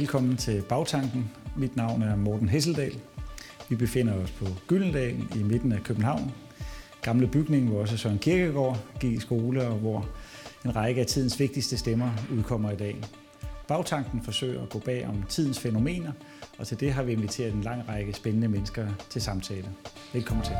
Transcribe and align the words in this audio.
Velkommen 0.00 0.36
til 0.36 0.62
Bagtanken. 0.62 1.30
Mit 1.56 1.76
navn 1.76 2.02
er 2.02 2.16
Morten 2.16 2.48
Hesseldal. 2.48 3.00
Vi 3.68 3.76
befinder 3.76 4.14
os 4.14 4.30
på 4.30 4.44
Gyldendal 4.68 5.16
i 5.36 5.42
midten 5.42 5.72
af 5.72 5.82
København. 5.82 6.32
Gamle 7.02 7.26
bygning, 7.26 7.68
hvor 7.68 7.80
også 7.80 7.96
Søren 7.96 8.18
Kirkegaard 8.18 8.78
gik 9.00 9.12
i 9.12 9.20
skole, 9.20 9.66
og 9.68 9.78
hvor 9.78 10.08
en 10.64 10.76
række 10.76 11.00
af 11.00 11.06
tidens 11.06 11.40
vigtigste 11.40 11.78
stemmer 11.78 12.10
udkommer 12.32 12.70
i 12.70 12.76
dag. 12.76 12.96
Bagtanken 13.68 14.22
forsøger 14.22 14.62
at 14.62 14.70
gå 14.70 14.78
bag 14.78 15.08
om 15.08 15.24
tidens 15.28 15.60
fænomener, 15.60 16.12
og 16.58 16.66
til 16.66 16.80
det 16.80 16.92
har 16.92 17.02
vi 17.02 17.12
inviteret 17.12 17.54
en 17.54 17.62
lang 17.62 17.88
række 17.88 18.12
spændende 18.12 18.48
mennesker 18.48 18.86
til 19.10 19.22
samtale. 19.22 19.68
Velkommen 20.12 20.44
til. 20.44 20.56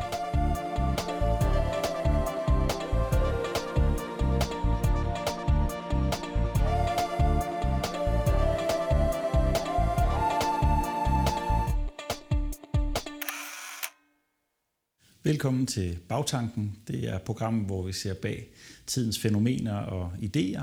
Velkommen 15.23 15.66
til 15.66 15.98
Bagtanken. 16.09 16.77
Det 16.88 17.09
er 17.09 17.19
programmet, 17.19 17.66
hvor 17.66 17.83
vi 17.83 17.92
ser 17.92 18.15
bag 18.15 18.47
tidens 18.87 19.19
fænomener 19.19 19.74
og 19.74 20.12
idéer. 20.23 20.62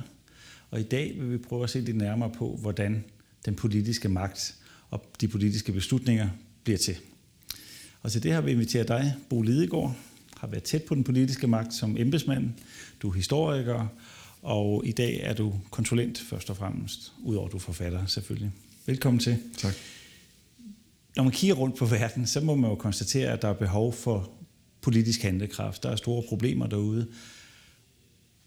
Og 0.72 0.80
i 0.80 0.84
dag 0.84 1.14
vil 1.20 1.32
vi 1.32 1.38
prøve 1.38 1.64
at 1.64 1.70
se 1.70 1.80
lidt 1.80 1.98
nærmere 1.98 2.32
på, 2.38 2.58
hvordan 2.62 3.04
den 3.46 3.56
politiske 3.56 4.10
magt 4.10 4.56
og 4.90 5.06
de 5.22 5.28
politiske 5.28 5.72
beslutninger 5.72 6.30
bliver 6.64 6.78
til. 6.78 6.96
Og 8.02 8.12
til 8.12 8.24
det 8.24 8.34
har 8.34 8.42
vi 8.42 8.52
inviteret 8.52 8.88
dig, 8.88 9.14
Bo 9.30 9.42
Lidegaard, 9.42 9.96
har 10.38 10.48
været 10.48 10.64
tæt 10.64 10.84
på 10.84 10.96
den 10.96 11.04
politiske 11.04 11.48
magt 11.48 11.74
som 11.74 11.98
embedsmand. 11.98 12.50
Du 13.02 13.10
er 13.10 13.14
historiker, 13.14 13.88
og 14.42 14.84
i 14.86 14.92
dag 14.92 15.20
er 15.24 15.34
du 15.34 15.54
konsulent 15.72 16.20
først 16.20 16.50
og 16.50 16.58
fremmest, 16.58 17.14
udover 17.24 17.50
du 17.50 17.58
er 17.58 17.62
forfatter 17.62 18.06
selvfølgelig. 18.06 18.52
Velkommen 18.86 19.20
til. 19.20 19.38
Tak. 19.58 19.74
Når 21.16 21.24
man 21.24 21.32
kigger 21.32 21.56
rundt 21.56 21.76
på 21.76 21.86
verden, 21.86 22.28
så 22.28 22.42
må 22.42 22.56
man 22.56 22.70
jo 22.70 22.76
konstatere, 22.76 23.32
at 23.32 23.42
der 23.42 23.48
er 23.48 23.54
behov 23.54 23.94
for 23.94 24.37
politisk 24.88 25.22
handlekraft. 25.22 25.84
Der 25.84 25.90
er 25.90 25.96
store 25.96 26.24
problemer 26.28 26.68
derude. 26.68 27.08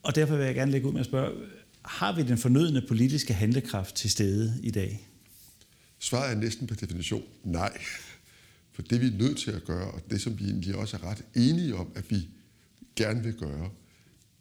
Og 0.02 0.14
derfor 0.14 0.36
vil 0.36 0.44
jeg 0.46 0.54
gerne 0.54 0.72
lægge 0.72 0.86
ud 0.86 0.92
med 0.92 1.00
at 1.00 1.06
spørge, 1.06 1.46
har 1.84 2.16
vi 2.16 2.22
den 2.22 2.38
fornødne 2.38 2.82
politiske 2.88 3.34
handlekraft 3.34 3.94
til 3.94 4.10
stede 4.10 4.60
i 4.62 4.70
dag? 4.70 5.08
Svaret 5.98 6.36
er 6.36 6.40
næsten 6.40 6.66
per 6.66 6.74
definition 6.74 7.22
nej. 7.44 7.78
For 8.72 8.82
det 8.82 9.00
vi 9.00 9.06
er 9.06 9.18
nødt 9.18 9.38
til 9.38 9.50
at 9.50 9.64
gøre, 9.64 9.90
og 9.90 10.00
det 10.10 10.20
som 10.20 10.38
vi 10.38 10.44
egentlig 10.44 10.74
også 10.74 10.96
er 10.96 11.04
ret 11.04 11.24
enige 11.34 11.74
om, 11.76 11.92
at 11.94 12.10
vi 12.10 12.28
gerne 12.96 13.22
vil 13.22 13.34
gøre, 13.34 13.70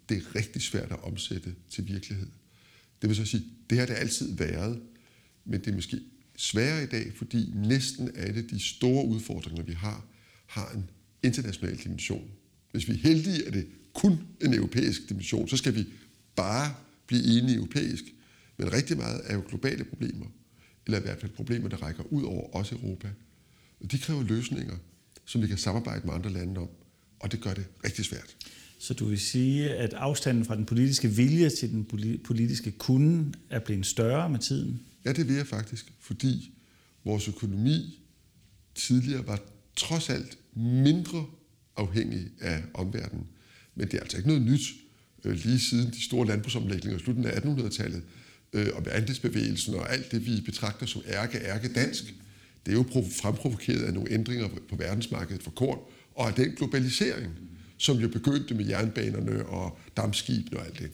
det 0.10 0.18
er 0.18 0.36
rigtig 0.36 0.62
svært 0.62 0.92
at 0.92 1.04
omsætte 1.04 1.56
til 1.70 1.88
virkelighed. 1.88 2.28
Det 3.02 3.10
vil 3.10 3.16
så 3.16 3.26
sige, 3.26 3.44
det 3.70 3.78
har 3.80 3.86
det 3.86 3.94
altid 3.94 4.36
været, 4.36 4.82
men 5.46 5.60
det 5.60 5.68
er 5.68 5.76
måske 5.76 6.00
sværere 6.38 6.84
i 6.84 6.88
dag, 6.88 7.12
fordi 7.16 7.52
næsten 7.56 8.12
alle 8.16 8.42
de 8.42 8.60
store 8.60 9.06
udfordringer, 9.06 9.64
vi 9.64 9.74
har, 9.74 10.06
har 10.46 10.72
en 10.72 10.90
international 11.24 11.78
dimension. 11.78 12.32
Hvis 12.72 12.88
vi 12.88 12.94
er 12.94 12.98
heldige, 12.98 13.46
er 13.46 13.52
det 13.52 13.68
kun 13.94 14.18
en 14.42 14.54
europæisk 14.54 15.10
dimension, 15.10 15.48
så 15.48 15.58
skal 15.58 15.76
vi 15.76 15.86
bare 16.36 16.74
blive 17.08 17.24
enige 17.24 17.56
europæisk. 17.56 18.04
Men 18.58 18.74
rigtig 18.74 18.98
meget 18.98 19.22
er 19.26 19.34
jo 19.34 19.44
globale 19.50 19.84
problemer, 19.84 20.26
eller 20.86 21.00
i 21.00 21.02
hvert 21.02 21.20
fald 21.20 21.32
problemer, 21.32 21.70
der 21.70 21.78
rækker 21.78 22.04
ud 22.04 22.24
over 22.24 22.56
os 22.56 22.72
Europa. 22.72 23.10
Og 23.80 23.92
de 23.92 23.98
kræver 24.00 24.24
løsninger, 24.24 24.78
som 25.26 25.42
vi 25.42 25.48
kan 25.48 25.58
samarbejde 25.58 26.06
med 26.06 26.14
andre 26.14 26.30
lande 26.30 26.62
om, 26.62 26.70
og 27.20 27.32
det 27.32 27.42
gør 27.42 27.54
det 27.54 27.66
rigtig 27.86 28.06
svært. 28.06 28.36
Så 28.80 28.94
du 28.94 29.06
vil 29.06 29.20
sige, 29.20 29.70
at 29.70 29.94
afstanden 29.94 30.46
fra 30.46 30.56
den 30.56 30.66
politiske 30.66 31.08
vilje 31.08 31.50
til 31.50 31.70
den 31.70 31.86
politiske 32.24 32.72
kunde 32.72 33.34
er 33.50 33.60
blevet 33.60 33.86
større 33.86 34.30
med 34.30 34.40
tiden? 34.40 34.82
Ja, 35.06 35.14
det 35.14 35.28
vil 35.28 35.36
jeg 35.36 35.48
faktisk, 35.48 35.94
fordi 36.00 36.54
vores 37.04 37.28
økonomi 37.28 38.04
tidligere 38.76 39.28
var 39.28 39.42
trods 39.76 40.10
alt 40.10 40.38
mindre 40.60 41.26
afhængig 41.76 42.28
af 42.42 42.64
omverdenen. 42.74 43.28
Men 43.76 43.88
det 43.88 43.94
er 43.94 44.00
altså 44.00 44.18
ikke 44.18 44.30
noget 44.30 44.44
nyt. 44.44 44.62
Øh, 45.26 45.34
lige 45.46 45.60
siden 45.60 45.92
de 45.92 46.04
store 46.04 46.28
landbrugsomlægninger 46.28 47.00
i 47.00 47.04
slutningen 47.04 47.34
af 47.34 47.40
1800-tallet, 47.40 48.04
øh, 48.54 48.68
og 48.74 48.84
med 48.84 48.92
andelsbevægelsen 48.92 49.76
og 49.76 49.94
alt 49.94 50.12
det, 50.12 50.26
vi 50.26 50.42
betragter 50.46 50.86
som 50.86 51.02
ærke-ærke 51.08 51.74
dansk, 51.74 52.04
det 52.66 52.72
er 52.72 52.76
jo 52.76 52.86
fremprovokeret 53.22 53.84
af 53.84 53.94
nogle 53.94 54.12
ændringer 54.12 54.48
på 54.70 54.76
verdensmarkedet 54.76 55.44
for 55.44 55.52
korn, 55.52 55.80
og 56.16 56.28
af 56.28 56.34
den 56.34 56.52
globalisering, 56.52 57.34
som 57.78 57.98
jo 57.98 58.08
begyndte 58.08 58.54
med 58.54 58.66
jernbanerne 58.66 59.46
og 59.46 59.80
dammskibene 59.98 60.60
og 60.60 60.66
alt 60.66 60.80
det. 60.80 60.92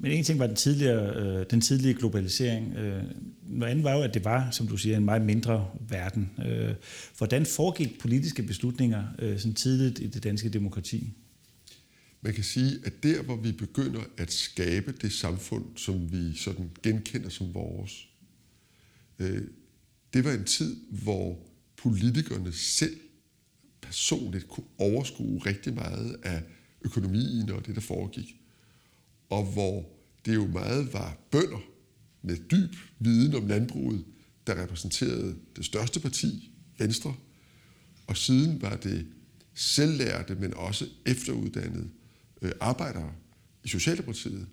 Men 0.00 0.12
en 0.12 0.24
ting 0.24 0.38
var 0.38 0.46
den 0.46 0.56
tidligere, 0.56 1.16
øh, 1.16 1.46
den 1.50 1.60
tidlige 1.60 1.94
globalisering. 1.94 2.76
Øh, 2.76 3.02
noget 3.42 3.70
andet 3.70 3.84
var 3.84 3.92
jo, 3.92 4.02
at 4.02 4.14
det 4.14 4.24
var, 4.24 4.50
som 4.50 4.68
du 4.68 4.76
siger, 4.76 4.96
en 4.96 5.04
meget 5.04 5.22
mindre 5.22 5.70
verden. 5.88 6.30
Øh, 6.46 6.74
hvordan 7.18 7.46
foregik 7.46 7.98
politiske 7.98 8.42
beslutninger 8.42 9.04
øh, 9.18 9.38
sådan 9.38 9.54
tidligt 9.54 9.98
i 9.98 10.06
det 10.06 10.24
danske 10.24 10.48
demokrati? 10.48 11.12
Man 12.20 12.34
kan 12.34 12.44
sige, 12.44 12.78
at 12.84 13.02
der, 13.02 13.22
hvor 13.22 13.36
vi 13.36 13.52
begynder 13.52 14.00
at 14.16 14.32
skabe 14.32 14.94
det 15.02 15.12
samfund, 15.12 15.64
som 15.76 16.12
vi 16.12 16.36
sådan 16.36 16.70
genkender 16.82 17.28
som 17.28 17.54
vores, 17.54 18.08
øh, 19.18 19.42
det 20.12 20.24
var 20.24 20.32
en 20.32 20.44
tid, 20.44 20.76
hvor 20.90 21.38
politikerne 21.76 22.52
selv 22.52 22.96
personligt 23.80 24.48
kunne 24.48 24.66
overskue 24.78 25.38
rigtig 25.46 25.74
meget 25.74 26.16
af 26.22 26.42
økonomien 26.84 27.50
og 27.50 27.66
det, 27.66 27.74
der 27.74 27.80
foregik 27.80 28.37
og 29.30 29.44
hvor 29.52 29.90
det 30.26 30.34
jo 30.34 30.46
meget 30.46 30.92
var 30.92 31.18
bønder 31.30 31.60
med 32.22 32.36
dyb 32.50 32.76
viden 32.98 33.34
om 33.34 33.46
landbruget, 33.46 34.04
der 34.46 34.62
repræsenterede 34.62 35.36
det 35.56 35.64
største 35.64 36.00
parti, 36.00 36.52
Venstre, 36.78 37.14
og 38.06 38.16
siden 38.16 38.62
var 38.62 38.76
det 38.76 39.06
selvlærte, 39.54 40.34
men 40.34 40.54
også 40.54 40.86
efteruddannede 41.06 41.90
øh, 42.42 42.52
arbejdere 42.60 43.12
i 43.64 43.68
Socialdemokratiet, 43.68 44.46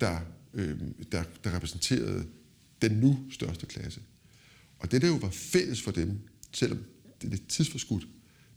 der, 0.00 0.20
øh, 0.54 0.80
der, 1.12 1.22
der 1.44 1.56
repræsenterede 1.56 2.26
den 2.82 2.92
nu 2.92 3.18
største 3.30 3.66
klasse. 3.66 4.00
Og 4.78 4.90
det, 4.90 5.02
der 5.02 5.08
jo 5.08 5.14
var 5.14 5.30
fælles 5.30 5.82
for 5.82 5.90
dem, 5.90 6.18
selvom 6.52 6.78
det 7.20 7.26
er 7.26 7.30
lidt 7.30 7.48
tidsforskudt, 7.48 8.06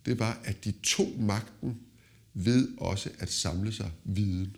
det 0.05 0.19
var, 0.19 0.41
at 0.43 0.65
de 0.65 0.71
tog 0.71 1.15
magten 1.19 1.77
ved 2.33 2.67
også 2.77 3.09
at 3.19 3.31
samle 3.31 3.71
sig 3.71 3.91
viden 4.03 4.55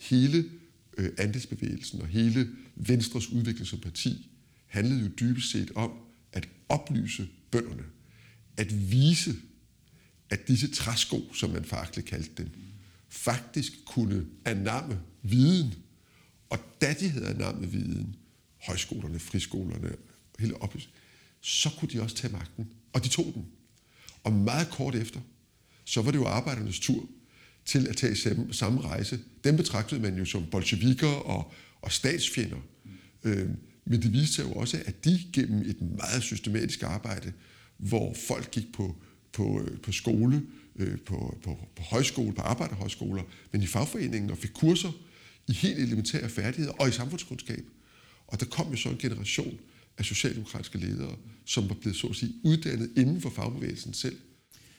hele 0.00 0.50
øh, 0.98 1.10
andelsbevægelsen 1.18 2.00
og 2.00 2.06
hele 2.06 2.48
Venstres 2.76 3.28
udvikling 3.28 3.66
som 3.66 3.78
parti 3.78 4.30
handlede 4.66 5.00
jo 5.00 5.08
dybest 5.20 5.50
set 5.50 5.70
om 5.74 5.92
at 6.32 6.48
oplyse 6.68 7.28
bønderne. 7.50 7.84
At 8.56 8.90
vise, 8.90 9.36
at 10.30 10.48
disse 10.48 10.70
træsko, 10.70 11.34
som 11.34 11.50
man 11.50 11.64
faktisk 11.64 12.06
kaldte 12.06 12.30
dem, 12.42 12.50
faktisk 13.08 13.72
kunne 13.86 14.26
anamme 14.44 15.00
viden. 15.22 15.74
Og 16.50 16.58
da 16.80 16.94
de 17.00 17.08
havde 17.08 17.28
anammet 17.28 17.72
viden, 17.72 18.16
højskolerne, 18.66 19.18
friskolerne, 19.18 19.96
hele 20.38 20.62
oplysningen, 20.62 21.00
så 21.40 21.70
kunne 21.78 21.90
de 21.90 22.02
også 22.02 22.16
tage 22.16 22.32
magten. 22.32 22.68
Og 22.92 23.04
de 23.04 23.08
tog 23.08 23.32
den. 23.34 23.46
Og 24.24 24.32
meget 24.32 24.70
kort 24.70 24.94
efter, 24.94 25.20
så 25.84 26.02
var 26.02 26.10
det 26.10 26.18
jo 26.18 26.26
arbejdernes 26.26 26.80
tur 26.80 27.08
til 27.68 27.86
at 27.86 27.96
tage 27.96 28.16
samme, 28.16 28.54
samme 28.54 28.80
rejse. 28.80 29.18
Dem 29.44 29.56
betragtede 29.56 30.00
man 30.00 30.18
jo 30.18 30.24
som 30.24 30.46
bolsjevikker 30.50 31.08
og, 31.08 31.52
og 31.82 31.92
statsfjender. 31.92 32.56
Øh, 33.24 33.48
men 33.84 34.02
det 34.02 34.12
viste 34.12 34.34
sig 34.34 34.44
jo 34.44 34.52
også, 34.52 34.82
at 34.86 35.04
de 35.04 35.20
gennem 35.32 35.60
et 35.60 35.76
meget 35.80 36.22
systematisk 36.22 36.82
arbejde, 36.82 37.32
hvor 37.76 38.14
folk 38.28 38.50
gik 38.50 38.72
på, 38.72 38.96
på, 39.32 39.60
øh, 39.60 39.80
på 39.80 39.92
skole, 39.92 40.42
øh, 40.76 40.98
på, 40.98 41.38
på, 41.42 41.58
på 41.76 41.82
højskole, 41.82 42.32
på 42.32 42.42
arbejderhøjskoler, 42.42 43.22
men 43.52 43.62
i 43.62 43.66
fagforeningen 43.66 44.30
og 44.30 44.38
fik 44.38 44.50
kurser 44.54 44.92
i 45.48 45.52
helt 45.52 45.78
elementære 45.78 46.28
færdigheder 46.28 46.72
og 46.72 46.88
i 46.88 46.92
samfundskundskab. 46.92 47.64
Og 48.26 48.40
der 48.40 48.46
kom 48.46 48.70
jo 48.70 48.76
så 48.76 48.88
en 48.88 48.98
generation 48.98 49.58
af 49.98 50.04
socialdemokratiske 50.04 50.78
ledere, 50.78 51.16
som 51.44 51.68
var 51.68 51.74
blevet 51.74 51.96
så 51.96 52.06
at 52.06 52.16
sige 52.16 52.32
uddannet 52.44 52.90
inden 52.96 53.20
for 53.20 53.30
fagbevægelsen 53.30 53.94
selv. 53.94 54.16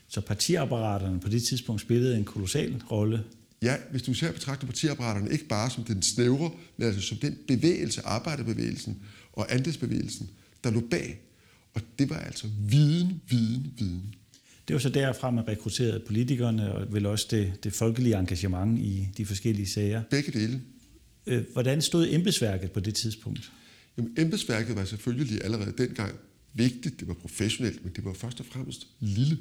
Så 0.09 0.21
partiapparaterne 0.21 1.19
på 1.19 1.29
det 1.29 1.43
tidspunkt 1.43 1.81
spillede 1.81 2.17
en 2.17 2.25
kolossal 2.25 2.81
rolle. 2.91 3.23
Ja, 3.61 3.75
hvis 3.91 4.01
du 4.01 4.13
ser 4.13 4.31
betragter 4.31 4.67
partiapparaterne 4.67 5.31
ikke 5.31 5.45
bare 5.45 5.69
som 5.69 5.83
den 5.83 6.01
snævre, 6.01 6.51
men 6.77 6.87
altså 6.87 7.01
som 7.01 7.17
den 7.17 7.37
bevægelse, 7.47 8.01
arbejderbevægelsen 8.01 8.97
og 9.33 9.53
andelsbevægelsen, 9.53 10.29
der 10.63 10.71
lå 10.71 10.79
bag. 10.91 11.21
Og 11.73 11.81
det 11.99 12.09
var 12.09 12.17
altså 12.17 12.47
viden, 12.59 13.21
viden, 13.29 13.73
viden. 13.77 14.15
Det 14.67 14.73
var 14.73 14.79
så 14.79 14.89
derfra, 14.89 15.31
man 15.31 15.47
rekrutterede 15.47 16.03
politikerne 16.07 16.73
og 16.73 16.93
vel 16.93 17.05
også 17.05 17.27
det, 17.31 17.63
det 17.63 17.73
folkelige 17.73 18.19
engagement 18.19 18.79
i 18.79 19.07
de 19.17 19.25
forskellige 19.25 19.67
sager. 19.67 20.03
Begge 20.09 20.31
dele. 20.31 20.61
Øh, 21.27 21.43
hvordan 21.53 21.81
stod 21.81 22.07
embedsværket 22.09 22.71
på 22.71 22.79
det 22.79 22.95
tidspunkt? 22.95 23.51
Jamen, 23.97 24.13
embedsværket 24.17 24.75
var 24.75 24.85
selvfølgelig 24.85 25.43
allerede 25.43 25.73
dengang 25.77 26.15
vigtigt, 26.53 26.99
det 26.99 27.07
var 27.07 27.13
professionelt, 27.13 27.83
men 27.83 27.93
det 27.95 28.05
var 28.05 28.13
først 28.13 28.39
og 28.39 28.45
fremmest 28.45 28.87
lille. 28.99 29.37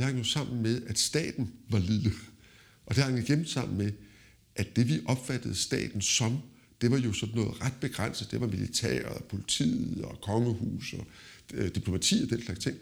Det 0.00 0.06
hang 0.06 0.18
jo 0.18 0.24
sammen 0.24 0.62
med, 0.62 0.82
at 0.86 0.98
staten 0.98 1.52
var 1.68 1.78
lille. 1.78 2.12
Og 2.86 2.94
det 2.94 3.04
hang 3.04 3.18
igen 3.18 3.46
sammen 3.46 3.78
med, 3.78 3.92
at 4.56 4.76
det 4.76 4.88
vi 4.88 5.00
opfattede 5.06 5.54
staten 5.54 6.00
som, 6.00 6.38
det 6.80 6.90
var 6.90 6.98
jo 6.98 7.12
sådan 7.12 7.34
noget 7.34 7.62
ret 7.62 7.72
begrænset. 7.80 8.30
Det 8.30 8.40
var 8.40 8.46
militæret, 8.46 9.04
og 9.04 9.24
politiet 9.24 10.02
og 10.04 10.20
kongehus 10.20 10.92
og 10.92 11.06
øh, 11.54 11.74
diplomati 11.74 12.20
og 12.22 12.30
den 12.30 12.42
slags 12.42 12.60
ting. 12.60 12.76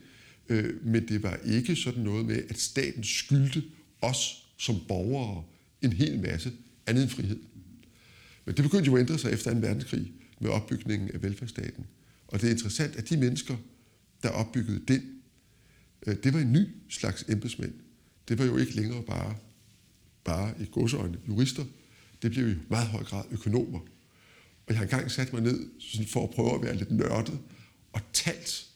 Øh, 0.48 0.86
men 0.86 1.08
det 1.08 1.22
var 1.22 1.36
ikke 1.36 1.76
sådan 1.76 2.02
noget 2.02 2.26
med, 2.26 2.42
at 2.48 2.58
staten 2.58 3.04
skyldte 3.04 3.62
os 4.00 4.46
som 4.58 4.76
borgere 4.88 5.44
en 5.82 5.92
hel 5.92 6.20
masse 6.20 6.52
andet 6.86 7.02
end 7.02 7.10
frihed. 7.10 7.38
Men 8.44 8.54
det 8.54 8.64
begyndte 8.64 8.86
jo 8.86 8.96
at 8.96 9.00
ændre 9.00 9.18
sig 9.18 9.32
efter 9.32 9.54
2. 9.54 9.58
verdenskrig 9.58 10.12
med 10.40 10.50
opbygningen 10.50 11.10
af 11.10 11.22
velfærdsstaten. 11.22 11.86
Og 12.28 12.40
det 12.40 12.46
er 12.46 12.50
interessant, 12.50 12.96
at 12.96 13.10
de 13.10 13.16
mennesker, 13.16 13.56
der 14.22 14.28
opbyggede 14.28 14.80
den, 14.88 15.17
Øh, 16.06 16.16
det 16.24 16.34
var 16.34 16.40
en 16.40 16.52
ny 16.52 16.66
slags 16.88 17.24
embedsmænd. 17.28 17.74
Det 18.28 18.38
var 18.38 18.44
jo 18.44 18.56
ikke 18.56 18.76
længere 18.76 19.02
bare, 19.02 19.36
bare 20.24 20.54
i 20.60 20.66
godseøjne 20.72 21.18
jurister. 21.28 21.64
Det 22.22 22.30
blev 22.30 22.50
i 22.50 22.54
meget 22.68 22.86
høj 22.86 23.04
grad 23.04 23.24
økonomer. 23.30 23.78
Og 24.66 24.74
jeg 24.74 24.76
har 24.76 24.84
engang 24.84 25.10
sat 25.10 25.32
mig 25.32 25.42
ned 25.42 25.70
sådan 25.80 26.06
for 26.06 26.24
at 26.24 26.30
prøve 26.30 26.54
at 26.54 26.62
være 26.62 26.76
lidt 26.76 26.90
nørdet 26.90 27.38
og 27.92 28.00
talt, 28.12 28.66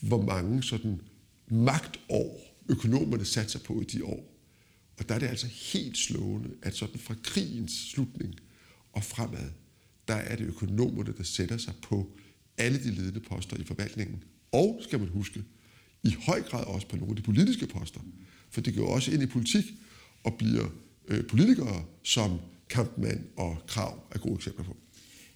hvor 0.00 0.22
mange 0.22 0.62
sådan 0.62 1.00
magtår 1.48 2.56
økonomerne 2.68 3.24
satte 3.24 3.52
sig 3.52 3.62
på 3.62 3.80
i 3.80 3.84
de 3.84 4.04
år. 4.04 4.32
Og 4.98 5.08
der 5.08 5.14
er 5.14 5.18
det 5.18 5.26
altså 5.26 5.46
helt 5.46 5.98
slående, 5.98 6.50
at 6.62 6.76
sådan 6.76 6.98
fra 6.98 7.14
krigens 7.22 7.90
slutning 7.90 8.34
og 8.92 9.04
fremad, 9.04 9.50
der 10.08 10.14
er 10.14 10.36
det 10.36 10.46
økonomerne, 10.46 11.14
der 11.16 11.22
sætter 11.22 11.56
sig 11.56 11.74
på 11.82 12.16
alle 12.58 12.84
de 12.84 12.90
ledende 12.90 13.20
poster 13.20 13.56
i 13.56 13.64
forvaltningen. 13.64 14.24
Og, 14.52 14.80
skal 14.82 14.98
man 14.98 15.08
huske, 15.08 15.44
i 16.04 16.16
høj 16.26 16.42
grad 16.42 16.64
også 16.64 16.86
på 16.86 16.96
nogle 16.96 17.10
af 17.10 17.16
de 17.16 17.22
politiske 17.22 17.66
poster. 17.66 18.00
For 18.50 18.60
det 18.60 18.76
går 18.76 18.94
også 18.94 19.10
ind 19.10 19.22
i 19.22 19.26
politik 19.26 19.64
og 20.24 20.34
bliver 20.34 20.64
øh, 21.08 21.26
politikere, 21.26 21.84
som 22.02 22.38
Kampmann 22.70 23.24
og 23.36 23.56
Krav 23.66 24.02
er 24.10 24.18
gode 24.18 24.34
eksempler 24.34 24.64
på. 24.64 24.76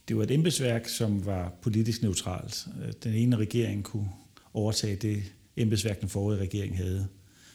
Det 0.08 0.16
var 0.16 0.22
et 0.22 0.30
embedsværk, 0.30 0.88
som 0.88 1.26
var 1.26 1.52
politisk 1.62 2.02
neutralt. 2.02 2.66
Øh, 2.82 2.92
den 3.04 3.14
ene 3.14 3.36
regering 3.36 3.84
kunne 3.84 4.08
overtage 4.54 4.96
det 4.96 5.22
embedsværk, 5.56 6.00
den 6.00 6.08
forrige 6.08 6.40
regering 6.40 6.76
havde 6.76 7.08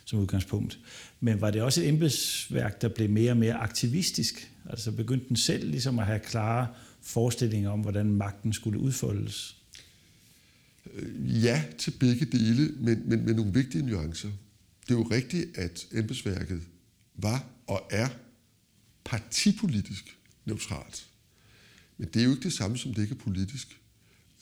som 0.06 0.20
udgangspunkt. 0.20 0.80
Men 1.20 1.42
var 1.42 1.52
det 1.52 1.62
også 1.62 1.82
et 1.82 1.88
embedsværk, 1.88 2.82
der 2.82 2.88
blev 2.88 3.10
mere 3.10 3.32
og 3.32 3.38
mere 3.38 3.54
aktivistisk? 3.54 4.52
Altså 4.70 4.92
begyndte 4.92 5.28
den 5.28 5.36
selv 5.36 5.70
ligesom 5.70 6.00
at 6.00 6.06
have 6.06 6.20
klare 6.20 6.68
forestillinger 7.02 7.70
om, 7.70 7.80
hvordan 7.80 8.06
magten 8.06 8.54
skulle 8.54 8.80
udfoldes? 8.80 9.61
Øh, 10.94 11.44
ja, 11.44 11.64
til 11.78 11.92
begge 11.92 12.26
dele, 12.26 12.72
men, 12.78 13.10
men 13.10 13.26
med 13.26 13.34
nogle 13.34 13.54
vigtige 13.54 13.86
nuancer. 13.86 14.32
Det 14.82 14.94
er 14.94 15.00
jo 15.00 15.08
rigtigt, 15.12 15.58
at 15.58 15.88
embedsværket 15.92 16.62
var 17.16 17.46
og 17.68 17.88
er 17.92 18.10
partipolitisk 19.04 20.18
neutralt. 20.46 21.08
Men 21.98 22.08
det 22.08 22.20
er 22.20 22.24
jo 22.24 22.32
ikke 22.32 22.44
det 22.44 22.54
samme 22.54 22.78
som 22.78 22.94
det 22.94 23.02
ikke 23.02 23.16
er 23.16 23.20
politisk. 23.20 23.82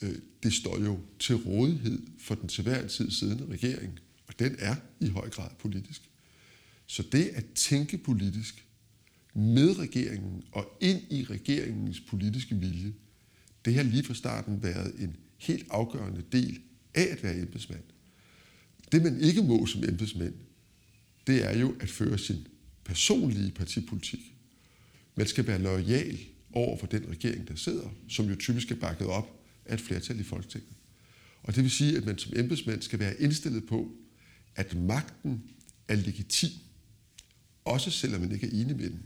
Øh, 0.02 0.14
det 0.42 0.52
står 0.52 0.78
jo 0.78 0.98
til 1.18 1.36
rådighed 1.36 2.02
for 2.18 2.34
den 2.34 2.48
til 2.48 2.62
hver 2.62 2.86
tid 2.86 3.10
siddende 3.10 3.46
regering, 3.46 3.98
og 4.26 4.38
den 4.38 4.56
er 4.58 4.76
i 5.00 5.08
høj 5.08 5.30
grad 5.30 5.50
politisk. 5.58 6.02
Så 6.86 7.04
det 7.12 7.24
at 7.24 7.44
tænke 7.54 7.98
politisk 7.98 8.66
med 9.34 9.78
regeringen 9.78 10.44
og 10.52 10.76
ind 10.80 11.02
i 11.10 11.24
regeringens 11.24 12.00
politiske 12.00 12.54
vilje, 12.54 12.92
det 13.64 13.74
har 13.74 13.82
lige 13.82 14.04
fra 14.04 14.14
starten 14.14 14.62
været 14.62 14.94
en 14.98 15.16
helt 15.40 15.66
afgørende 15.70 16.22
del 16.32 16.60
af 16.94 17.08
at 17.10 17.22
være 17.22 17.38
embedsmand. 17.38 17.82
Det 18.92 19.02
man 19.02 19.20
ikke 19.20 19.42
må 19.42 19.66
som 19.66 19.84
embedsmand, 19.84 20.34
det 21.26 21.44
er 21.50 21.58
jo 21.58 21.76
at 21.80 21.88
føre 21.88 22.18
sin 22.18 22.46
personlige 22.84 23.50
partipolitik. 23.50 24.36
Man 25.16 25.26
skal 25.26 25.46
være 25.46 25.62
lojal 25.62 26.18
over 26.52 26.78
for 26.78 26.86
den 26.86 27.10
regering, 27.10 27.48
der 27.48 27.54
sidder, 27.54 27.88
som 28.08 28.28
jo 28.28 28.36
typisk 28.36 28.70
er 28.70 28.74
bakket 28.74 29.06
op 29.06 29.44
af 29.64 29.74
et 29.74 29.80
flertal 29.80 30.20
i 30.20 30.22
Folketinget. 30.22 30.70
Og 31.42 31.54
det 31.54 31.62
vil 31.62 31.70
sige, 31.70 31.96
at 31.96 32.04
man 32.04 32.18
som 32.18 32.32
embedsmand 32.36 32.82
skal 32.82 32.98
være 32.98 33.20
indstillet 33.20 33.66
på, 33.66 33.92
at 34.56 34.74
magten 34.74 35.42
er 35.88 35.94
legitim, 35.94 36.50
også 37.64 37.90
selvom 37.90 38.20
man 38.20 38.32
ikke 38.32 38.46
er 38.46 38.62
enig 38.62 38.76
med 38.76 38.90
den. 38.90 39.02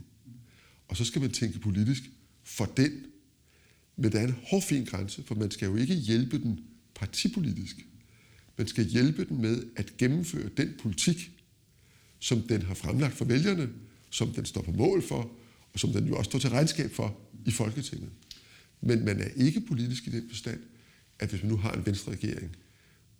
Og 0.87 0.97
så 0.97 1.05
skal 1.05 1.21
man 1.21 1.31
tænke 1.31 1.59
politisk 1.59 2.03
for 2.43 2.65
den. 2.65 3.05
Men 3.97 4.11
der 4.11 4.19
er 4.19 4.27
en 4.27 4.35
hårfin 4.43 4.85
grænse, 4.85 5.23
for 5.23 5.35
man 5.35 5.51
skal 5.51 5.65
jo 5.65 5.75
ikke 5.75 5.95
hjælpe 5.95 6.39
den 6.39 6.59
partipolitisk. 6.95 7.75
Man 8.57 8.67
skal 8.67 8.85
hjælpe 8.85 9.25
den 9.25 9.41
med 9.41 9.63
at 9.75 9.97
gennemføre 9.97 10.49
den 10.57 10.73
politik, 10.81 11.31
som 12.19 12.41
den 12.41 12.61
har 12.61 12.73
fremlagt 12.73 13.13
for 13.13 13.25
vælgerne, 13.25 13.69
som 14.09 14.31
den 14.33 14.45
står 14.45 14.61
på 14.61 14.71
mål 14.71 15.01
for, 15.01 15.31
og 15.73 15.79
som 15.79 15.93
den 15.93 16.07
jo 16.07 16.17
også 16.17 16.29
står 16.29 16.39
til 16.39 16.49
regnskab 16.49 16.91
for 16.91 17.19
i 17.45 17.51
Folketinget. 17.51 18.09
Men 18.81 19.05
man 19.05 19.19
er 19.19 19.29
ikke 19.35 19.61
politisk 19.61 20.07
i 20.07 20.09
den 20.09 20.29
forstand, 20.29 20.59
at 21.19 21.29
hvis 21.29 21.43
man 21.43 21.51
nu 21.51 21.57
har 21.57 21.71
en 21.71 21.85
venstre 21.85 22.11
regering, 22.11 22.55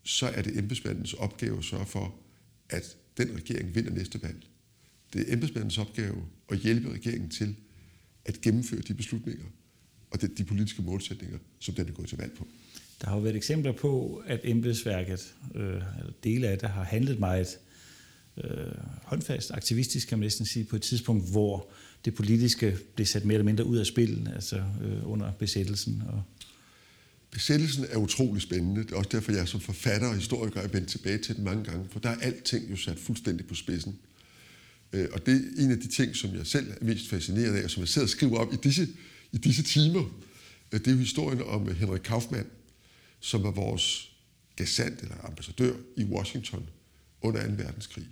så 0.03 0.27
er 0.27 0.41
det 0.41 0.57
embedsmandens 0.57 1.13
opgave 1.13 1.57
at 1.57 1.63
sørge 1.63 1.85
for, 1.85 2.15
at 2.69 2.97
den 3.17 3.35
regering 3.35 3.75
vinder 3.75 3.91
næste 3.91 4.23
valg. 4.23 4.47
Det 5.13 5.29
er 5.29 5.33
embedsmandens 5.33 5.77
opgave 5.77 6.25
at 6.49 6.57
hjælpe 6.57 6.93
regeringen 6.93 7.29
til 7.29 7.55
at 8.25 8.41
gennemføre 8.41 8.81
de 8.81 8.93
beslutninger 8.93 9.45
og 10.15 10.21
de, 10.21 10.27
de 10.27 10.43
politiske 10.43 10.81
målsætninger, 10.81 11.37
som 11.59 11.75
den 11.75 11.87
er 11.87 11.91
gået 11.91 12.09
til 12.09 12.17
valg 12.17 12.31
på. 12.37 12.47
Der 13.01 13.07
har 13.07 13.15
jo 13.15 13.21
været 13.21 13.35
eksempler 13.35 13.71
på, 13.71 14.23
at 14.27 14.39
embedsværket, 14.43 15.33
øh, 15.55 15.81
dele 16.23 16.47
af 16.47 16.57
det, 16.57 16.69
har 16.69 16.83
handlet 16.83 17.19
meget 17.19 17.47
øh, 18.43 18.49
håndfast, 19.03 19.51
aktivistisk 19.51 20.07
kan 20.07 20.19
man 20.19 20.25
næsten 20.25 20.45
sige, 20.45 20.65
på 20.65 20.75
et 20.75 20.81
tidspunkt, 20.81 21.31
hvor 21.31 21.69
det 22.05 22.15
politiske 22.15 22.77
blev 22.95 23.05
sat 23.05 23.25
mere 23.25 23.33
eller 23.35 23.45
mindre 23.45 23.65
ud 23.65 23.77
af 23.77 23.85
spil, 23.85 24.31
altså 24.35 24.63
øh, 24.83 25.11
under 25.11 25.31
besættelsen. 25.31 26.03
Og 26.07 26.23
Besættelsen 27.31 27.85
er 27.89 27.97
utrolig 27.97 28.41
spændende. 28.41 28.83
Det 28.83 28.91
er 28.91 28.95
også 28.95 29.09
derfor, 29.11 29.31
jeg 29.31 29.47
som 29.47 29.59
forfatter 29.59 30.07
og 30.07 30.15
historiker 30.15 30.61
er 30.61 30.67
vendt 30.67 30.89
tilbage 30.89 31.17
til 31.17 31.35
den 31.35 31.43
mange 31.43 31.63
gange, 31.63 31.85
for 31.91 31.99
der 31.99 32.09
er 32.09 32.19
alting 32.21 32.71
jo 32.71 32.75
sat 32.75 32.99
fuldstændig 32.99 33.47
på 33.47 33.55
spidsen. 33.55 33.95
Øh, 34.93 35.07
og 35.11 35.25
det 35.25 35.33
er 35.35 35.63
en 35.63 35.71
af 35.71 35.79
de 35.79 35.87
ting, 35.87 36.15
som 36.15 36.35
jeg 36.35 36.47
selv 36.47 36.71
er 36.71 36.85
mest 36.85 37.09
fascineret 37.09 37.55
af, 37.55 37.63
og 37.63 37.69
som 37.69 37.81
jeg 37.81 37.87
sidder 37.87 38.05
og 38.05 38.09
skriver 38.09 38.37
op 38.37 38.53
i 38.53 38.57
disse, 38.63 38.87
i 39.35 39.37
disse 39.37 39.63
timer. 39.63 40.03
Øh, 40.71 40.79
det 40.79 40.87
er 40.87 40.91
jo 40.91 40.97
historien 40.97 41.41
om 41.41 41.75
Henrik 41.75 42.01
Kaufmann, 42.01 42.47
som 43.19 43.43
var 43.43 43.51
vores 43.51 44.11
gesandt 44.57 45.01
eller 45.01 45.25
ambassadør 45.25 45.75
i 45.97 46.03
Washington 46.03 46.69
under 47.21 47.47
2. 47.47 47.53
verdenskrig. 47.53 48.07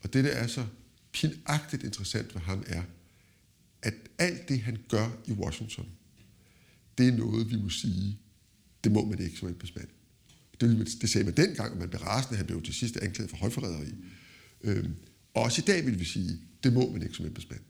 Og 0.00 0.12
det, 0.12 0.24
der 0.24 0.30
er 0.30 0.46
så 0.46 0.66
pinagtigt 1.12 1.82
interessant 1.82 2.34
ved 2.34 2.42
ham, 2.42 2.64
er, 2.66 2.82
at 3.82 3.94
alt 4.18 4.48
det, 4.48 4.60
han 4.60 4.78
gør 4.88 5.08
i 5.26 5.32
Washington, 5.32 5.86
det 6.98 7.08
er 7.08 7.12
noget, 7.12 7.50
vi 7.50 7.56
må 7.56 7.68
sige, 7.68 8.18
det 8.84 8.92
må 8.92 9.04
man 9.04 9.18
ikke 9.18 9.38
som 9.38 9.48
embedsmand. 9.48 9.88
Det, 10.60 10.88
det 11.00 11.10
sagde 11.10 11.24
man 11.24 11.36
dengang, 11.36 11.72
og 11.72 11.78
man 11.78 11.88
blev 11.88 12.00
rasende, 12.00 12.36
han 12.36 12.46
blev 12.46 12.62
til 12.62 12.74
sidst 12.74 12.96
anklaget 12.96 13.30
for 13.30 13.36
højforræderi. 13.36 13.94
Øhm, 14.60 14.94
også 15.34 15.62
i 15.62 15.64
dag 15.64 15.86
vil 15.86 16.00
vi 16.00 16.04
sige, 16.04 16.38
det 16.64 16.72
må 16.72 16.92
man 16.92 17.02
ikke 17.02 17.14
som 17.14 17.26
embedsmand. 17.26 17.60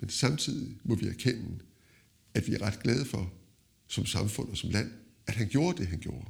Men 0.00 0.10
samtidig 0.10 0.76
må 0.84 0.94
vi 0.94 1.06
erkende, 1.06 1.58
at 2.34 2.46
vi 2.46 2.54
er 2.54 2.62
ret 2.62 2.82
glade 2.82 3.04
for, 3.04 3.32
som 3.88 4.06
samfund 4.06 4.48
og 4.48 4.56
som 4.56 4.70
land, 4.70 4.90
at 5.26 5.34
han 5.34 5.48
gjorde 5.48 5.78
det, 5.78 5.86
han 5.86 5.98
gjorde. 5.98 6.26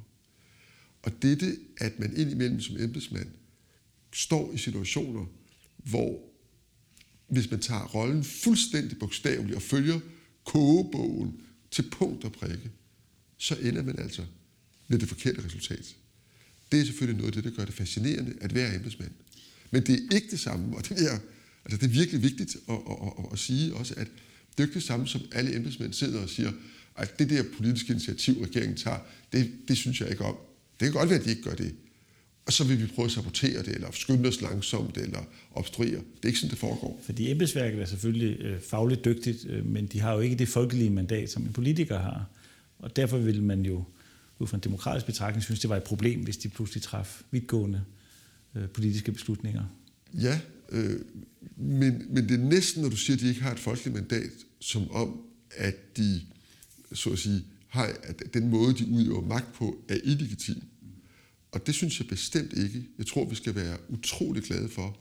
Og 1.02 1.22
dette, 1.22 1.56
at 1.78 1.98
man 1.98 2.16
indimellem 2.16 2.60
som 2.60 2.76
embedsmand 2.80 3.28
står 4.12 4.52
i 4.52 4.58
situationer, 4.58 5.26
hvor 5.76 6.32
hvis 7.28 7.50
man 7.50 7.60
tager 7.60 7.88
rollen 7.88 8.24
fuldstændig 8.24 8.98
bogstaveligt 8.98 9.56
og 9.56 9.62
følger 9.62 10.00
kogebogen 10.44 11.40
til 11.70 11.90
punkt 11.90 12.24
og 12.24 12.32
prikke, 12.32 12.70
så 13.36 13.54
ender 13.54 13.82
man 13.82 13.98
altså 13.98 14.24
med 14.88 14.98
det 14.98 15.08
forkerte 15.08 15.44
resultat. 15.44 15.96
Det 16.72 16.80
er 16.80 16.84
selvfølgelig 16.84 17.18
noget 17.18 17.36
af 17.36 17.42
det, 17.42 17.52
der 17.52 17.56
gør 17.56 17.64
det 17.64 17.74
fascinerende 17.74 18.34
at 18.40 18.54
være 18.54 18.74
embedsmand. 18.74 19.10
Men 19.70 19.86
det 19.86 19.94
er 19.94 20.14
ikke 20.14 20.30
det 20.30 20.40
samme, 20.40 20.76
og 20.76 20.88
det 20.88 21.12
er, 21.12 21.18
altså 21.64 21.76
det 21.80 21.82
er 21.82 22.00
virkelig 22.00 22.22
vigtigt 22.22 22.56
at, 22.68 22.74
at, 22.74 22.96
at, 23.18 23.32
at 23.32 23.38
sige 23.38 23.74
også, 23.74 23.94
at 23.96 24.08
det 24.52 24.62
er 24.62 24.66
ikke 24.66 24.74
det 24.74 24.82
samme, 24.82 25.06
som 25.06 25.20
alle 25.32 25.56
embedsmænd 25.56 25.92
sidder 25.92 26.22
og 26.22 26.28
siger, 26.28 26.52
at 26.96 27.18
det 27.18 27.30
der 27.30 27.42
politiske 27.56 27.92
initiativ, 27.92 28.42
regeringen 28.42 28.76
tager, 28.76 28.98
det, 29.32 29.52
det 29.68 29.76
synes 29.76 30.00
jeg 30.00 30.10
ikke 30.10 30.24
om. 30.24 30.36
Det 30.80 30.86
kan 30.86 30.92
godt 30.92 31.10
være, 31.10 31.18
at 31.18 31.24
de 31.24 31.30
ikke 31.30 31.42
gør 31.42 31.54
det. 31.54 31.74
Og 32.46 32.52
så 32.52 32.64
vil 32.64 32.82
vi 32.82 32.86
prøve 32.86 33.06
at 33.06 33.12
sabotere 33.12 33.58
det, 33.58 33.68
eller 33.68 33.88
skynde 33.92 34.28
os 34.28 34.40
langsomt, 34.40 34.96
eller 34.96 35.20
obstruere. 35.52 35.90
Det 35.90 36.22
er 36.22 36.26
ikke 36.26 36.38
sådan, 36.38 36.50
det 36.50 36.58
foregår. 36.58 37.00
Fordi 37.04 37.30
embedsværket 37.30 37.80
er 37.80 37.86
selvfølgelig 37.86 38.40
øh, 38.40 38.60
fagligt 38.60 39.04
dygtigt, 39.04 39.46
øh, 39.48 39.66
men 39.66 39.86
de 39.86 40.00
har 40.00 40.12
jo 40.12 40.20
ikke 40.20 40.36
det 40.36 40.48
folkelige 40.48 40.90
mandat, 40.90 41.30
som 41.30 41.42
en 41.42 41.52
politiker 41.52 41.98
har. 41.98 42.26
Og 42.78 42.96
derfor 42.96 43.18
vil 43.18 43.42
man 43.42 43.66
jo 43.66 43.84
ud 44.38 44.46
fra 44.46 44.56
en 44.56 44.60
demokratisk 44.60 45.06
betragtning 45.06 45.44
synes, 45.44 45.60
det 45.60 45.70
var 45.70 45.76
et 45.76 45.82
problem, 45.82 46.20
hvis 46.20 46.36
de 46.36 46.48
pludselig 46.48 46.82
traf 46.82 47.22
vidtgående 47.30 47.82
øh, 48.54 48.68
politiske 48.68 49.12
beslutninger. 49.12 49.64
Ja, 50.14 50.40
øh, 50.72 51.00
men, 51.56 52.02
men 52.10 52.28
det 52.28 52.40
er 52.40 52.44
næsten, 52.44 52.82
når 52.82 52.88
du 52.88 52.96
siger, 52.96 53.16
at 53.16 53.20
de 53.20 53.28
ikke 53.28 53.42
har 53.42 53.52
et 53.52 53.58
folkeligt 53.58 53.94
mandat, 53.94 54.32
som 54.60 54.90
om, 54.90 55.20
at 55.50 55.96
de, 55.96 56.20
så 56.92 57.10
at 57.10 57.18
sige, 57.18 57.44
har, 57.68 57.96
at 58.02 58.34
den 58.34 58.50
måde, 58.50 58.74
de 58.78 58.86
udøver 58.86 59.26
magt 59.26 59.52
på, 59.54 59.84
er 59.88 59.98
illegitim. 60.04 60.62
Og 61.52 61.66
det 61.66 61.74
synes 61.74 62.00
jeg 62.00 62.08
bestemt 62.08 62.52
ikke. 62.52 62.88
Jeg 62.98 63.06
tror, 63.06 63.28
vi 63.28 63.34
skal 63.34 63.54
være 63.54 63.76
utrolig 63.88 64.42
glade 64.42 64.68
for, 64.68 64.98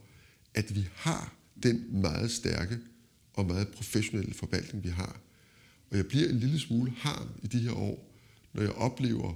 at 0.54 0.76
vi 0.76 0.88
har 0.96 1.36
den 1.64 2.02
meget 2.02 2.32
stærke 2.32 2.78
og 3.34 3.46
meget 3.46 3.68
professionelle 3.68 4.34
forvaltning, 4.34 4.84
vi 4.84 4.90
har. 4.90 5.22
Og 5.90 5.98
jeg 5.98 6.08
bliver 6.08 6.30
en 6.30 6.40
lille 6.40 6.60
smule 6.60 6.92
harm 6.92 7.28
i 7.44 7.48
de 7.48 7.60
her 7.60 7.72
år, 7.72 8.16
når 8.54 8.62
jeg 8.62 8.72
oplever 8.72 9.34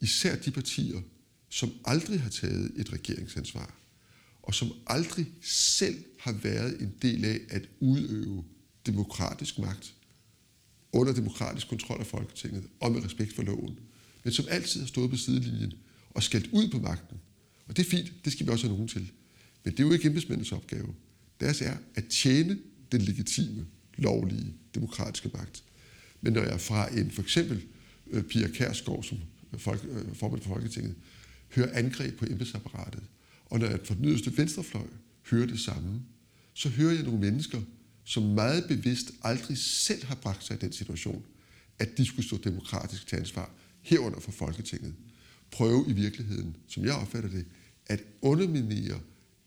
især 0.00 0.36
de 0.36 0.50
partier, 0.50 1.00
som 1.48 1.70
aldrig 1.84 2.20
har 2.20 2.30
taget 2.30 2.72
et 2.76 2.92
regeringsansvar, 2.92 3.81
og 4.42 4.54
som 4.54 4.72
aldrig 4.86 5.26
selv 5.42 6.04
har 6.18 6.32
været 6.32 6.82
en 6.82 6.94
del 7.02 7.24
af 7.24 7.40
at 7.50 7.68
udøve 7.80 8.44
demokratisk 8.86 9.58
magt 9.58 9.94
under 10.92 11.12
demokratisk 11.12 11.68
kontrol 11.68 12.00
af 12.00 12.06
Folketinget 12.06 12.64
og 12.80 12.92
med 12.92 13.04
respekt 13.04 13.34
for 13.34 13.42
loven, 13.42 13.78
men 14.24 14.32
som 14.32 14.44
altid 14.48 14.80
har 14.80 14.86
stået 14.86 15.10
på 15.10 15.16
sidelinjen 15.16 15.72
og 16.10 16.22
skældt 16.22 16.48
ud 16.52 16.70
på 16.70 16.78
magten. 16.78 17.16
Og 17.66 17.76
det 17.76 17.86
er 17.86 17.90
fint, 17.90 18.12
det 18.24 18.32
skal 18.32 18.46
vi 18.46 18.52
også 18.52 18.66
have 18.66 18.74
nogen 18.74 18.88
til. 18.88 19.12
Men 19.64 19.72
det 19.72 19.80
er 19.80 19.86
jo 19.86 19.92
ikke 19.92 20.06
embedsmændenes 20.06 20.52
opgave. 20.52 20.94
Deres 21.40 21.60
er 21.60 21.76
at 21.94 22.04
tjene 22.06 22.58
den 22.92 23.00
legitime, 23.00 23.66
lovlige, 23.96 24.54
demokratiske 24.74 25.30
magt. 25.34 25.64
Men 26.20 26.32
når 26.32 26.42
jeg 26.42 26.60
fra 26.60 26.94
en 26.94 27.10
for 27.10 27.22
eksempel 27.22 27.62
øh, 28.10 28.24
Pia 28.24 28.48
Kærsgaard, 28.48 29.02
som 29.02 29.18
øh, 29.52 29.60
folk, 29.60 29.84
øh, 29.90 30.14
formand 30.14 30.42
for 30.42 30.48
Folketinget, 30.48 30.94
hører 31.54 31.78
angreb 31.78 32.18
på 32.18 32.24
embedsapparatet, 32.24 33.02
og 33.52 33.58
når 33.58 33.66
jeg 33.66 33.80
fra 33.84 33.94
den 33.94 34.04
yderste 34.04 34.36
venstrefløj 34.36 34.86
hører 35.30 35.46
det 35.46 35.60
samme, 35.60 36.02
så 36.54 36.68
hører 36.68 36.92
jeg 36.92 37.02
nogle 37.02 37.20
mennesker, 37.20 37.60
som 38.04 38.22
meget 38.22 38.64
bevidst 38.68 39.10
aldrig 39.22 39.58
selv 39.58 40.04
har 40.04 40.14
bragt 40.14 40.44
sig 40.44 40.56
i 40.56 40.58
den 40.58 40.72
situation, 40.72 41.24
at 41.78 41.98
de 41.98 42.04
skulle 42.04 42.26
stå 42.26 42.36
demokratisk 42.36 43.06
til 43.06 43.16
ansvar, 43.16 43.50
herunder 43.80 44.20
for 44.20 44.32
Folketinget. 44.32 44.94
Prøve 45.50 45.84
i 45.88 45.92
virkeligheden, 45.92 46.56
som 46.68 46.84
jeg 46.84 46.94
opfatter 46.94 47.30
det, 47.30 47.44
at 47.86 48.02
underminere 48.22 49.00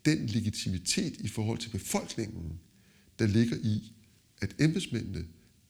den 0.06 0.26
legitimitet 0.26 1.14
i 1.20 1.28
forhold 1.28 1.58
til 1.58 1.70
befolkningen, 1.70 2.60
der 3.20 3.28
ligger 3.28 3.58
i, 3.64 3.94
at 4.42 4.56
embedsmændene, 4.60 5.26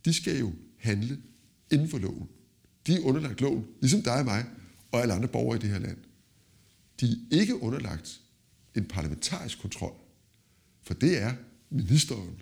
de 0.05 0.13
skal 0.13 0.39
jo 0.39 0.53
handle 0.77 1.17
inden 1.71 1.89
for 1.89 1.97
loven. 1.97 2.27
De 2.87 2.95
er 2.95 3.01
underlagt 3.01 3.41
loven, 3.41 3.65
ligesom 3.81 4.01
dig 4.01 4.19
og 4.19 4.25
mig 4.25 4.45
og 4.91 5.01
alle 5.01 5.13
andre 5.13 5.27
borgere 5.27 5.57
i 5.57 5.61
det 5.61 5.69
her 5.69 5.79
land. 5.79 5.97
De 7.01 7.19
er 7.31 7.39
ikke 7.39 7.61
underlagt 7.61 8.21
en 8.75 8.85
parlamentarisk 8.85 9.59
kontrol, 9.59 9.93
for 10.83 10.93
det 10.93 11.21
er 11.21 11.33
ministeren. 11.69 12.41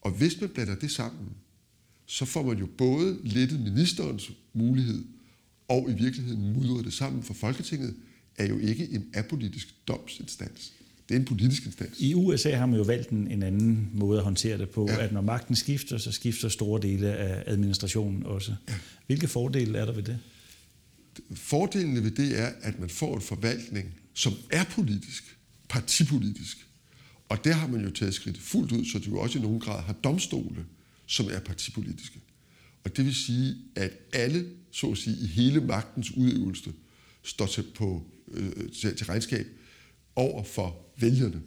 Og 0.00 0.10
hvis 0.10 0.40
man 0.40 0.50
blander 0.50 0.74
det 0.74 0.90
sammen, 0.90 1.28
så 2.06 2.24
får 2.24 2.42
man 2.42 2.58
jo 2.58 2.66
både 2.78 3.18
lettet 3.24 3.60
ministerens 3.60 4.30
mulighed 4.52 5.04
og 5.68 5.90
i 5.90 5.94
virkeligheden 6.02 6.52
mudret 6.52 6.84
det 6.84 6.92
sammen, 6.92 7.22
for 7.22 7.34
Folketinget 7.34 7.94
er 8.36 8.46
jo 8.46 8.58
ikke 8.58 8.88
en 8.90 9.06
apolitisk 9.14 9.74
domsinstans. 9.88 10.72
Det 11.08 11.14
er 11.14 11.18
en 11.18 11.24
politisk 11.24 11.66
instans. 11.66 12.00
I 12.00 12.14
USA 12.14 12.56
har 12.56 12.66
man 12.66 12.76
jo 12.76 12.82
valgt 12.82 13.10
en, 13.10 13.30
en 13.30 13.42
anden 13.42 13.90
måde 13.92 14.18
at 14.18 14.24
håndtere 14.24 14.58
det 14.58 14.70
på, 14.70 14.86
ja. 14.88 15.04
at 15.04 15.12
når 15.12 15.20
magten 15.20 15.56
skifter, 15.56 15.98
så 15.98 16.12
skifter 16.12 16.48
store 16.48 16.82
dele 16.82 17.12
af 17.12 17.42
administrationen 17.46 18.26
også. 18.26 18.54
Ja. 18.68 18.74
Hvilke 19.06 19.28
fordele 19.28 19.78
er 19.78 19.84
der 19.84 19.92
ved 19.92 20.02
det? 20.02 20.18
Fordelene 21.32 22.02
ved 22.02 22.10
det 22.10 22.38
er, 22.38 22.52
at 22.62 22.80
man 22.80 22.88
får 22.88 23.14
en 23.14 23.20
forvaltning, 23.20 23.94
som 24.14 24.32
er 24.50 24.64
politisk, 24.64 25.37
partipolitisk. 25.68 26.68
Og 27.28 27.44
der 27.44 27.52
har 27.52 27.68
man 27.68 27.84
jo 27.84 27.90
taget 27.90 28.14
skridt 28.14 28.38
fuldt 28.38 28.72
ud, 28.72 28.84
så 28.84 28.98
du 28.98 29.10
jo 29.10 29.18
også 29.18 29.38
i 29.38 29.42
nogen 29.42 29.60
grad 29.60 29.82
har 29.82 29.92
domstole, 29.92 30.66
som 31.06 31.26
er 31.26 31.40
partipolitiske. 31.40 32.20
Og 32.84 32.96
det 32.96 33.04
vil 33.04 33.14
sige, 33.14 33.56
at 33.76 33.92
alle, 34.12 34.50
så 34.70 34.90
at 34.90 34.98
sige, 34.98 35.16
i 35.16 35.26
hele 35.26 35.60
magtens 35.60 36.16
udøvelse, 36.16 36.72
står 37.22 37.46
til, 37.46 37.64
på, 37.74 38.06
øh, 38.30 38.72
til, 38.72 38.96
til 38.96 39.06
regnskab 39.06 39.46
over 40.16 40.44
for 40.44 40.86
vælgerne. 40.96 41.42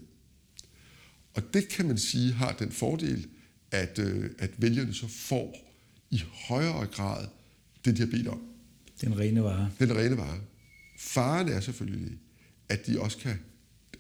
Og 1.34 1.54
det 1.54 1.68
kan 1.68 1.88
man 1.88 1.98
sige 1.98 2.32
har 2.32 2.51
den 2.51 2.72
fordel, 2.72 3.28
at, 3.72 4.00
øh, 4.00 4.30
at 4.38 4.51
vælgerne 4.58 4.94
så 4.94 5.08
får 5.08 5.56
i 6.12 6.24
højere 6.48 6.86
grad 6.86 7.28
det, 7.86 7.98
de 7.98 8.01
har 8.01 8.08
bedt 8.08 8.28
om. 8.28 8.42
Den 9.01 9.20
rene 9.20 9.44
vare. 9.44 9.72
Den 9.80 9.96
rene 9.96 10.18
vare. 10.18 10.40
Faren 10.98 11.48
er 11.48 11.60
selvfølgelig, 11.60 12.18
at 12.70 12.88
de 12.88 13.00
også 13.00 13.18
kan, 13.18 13.40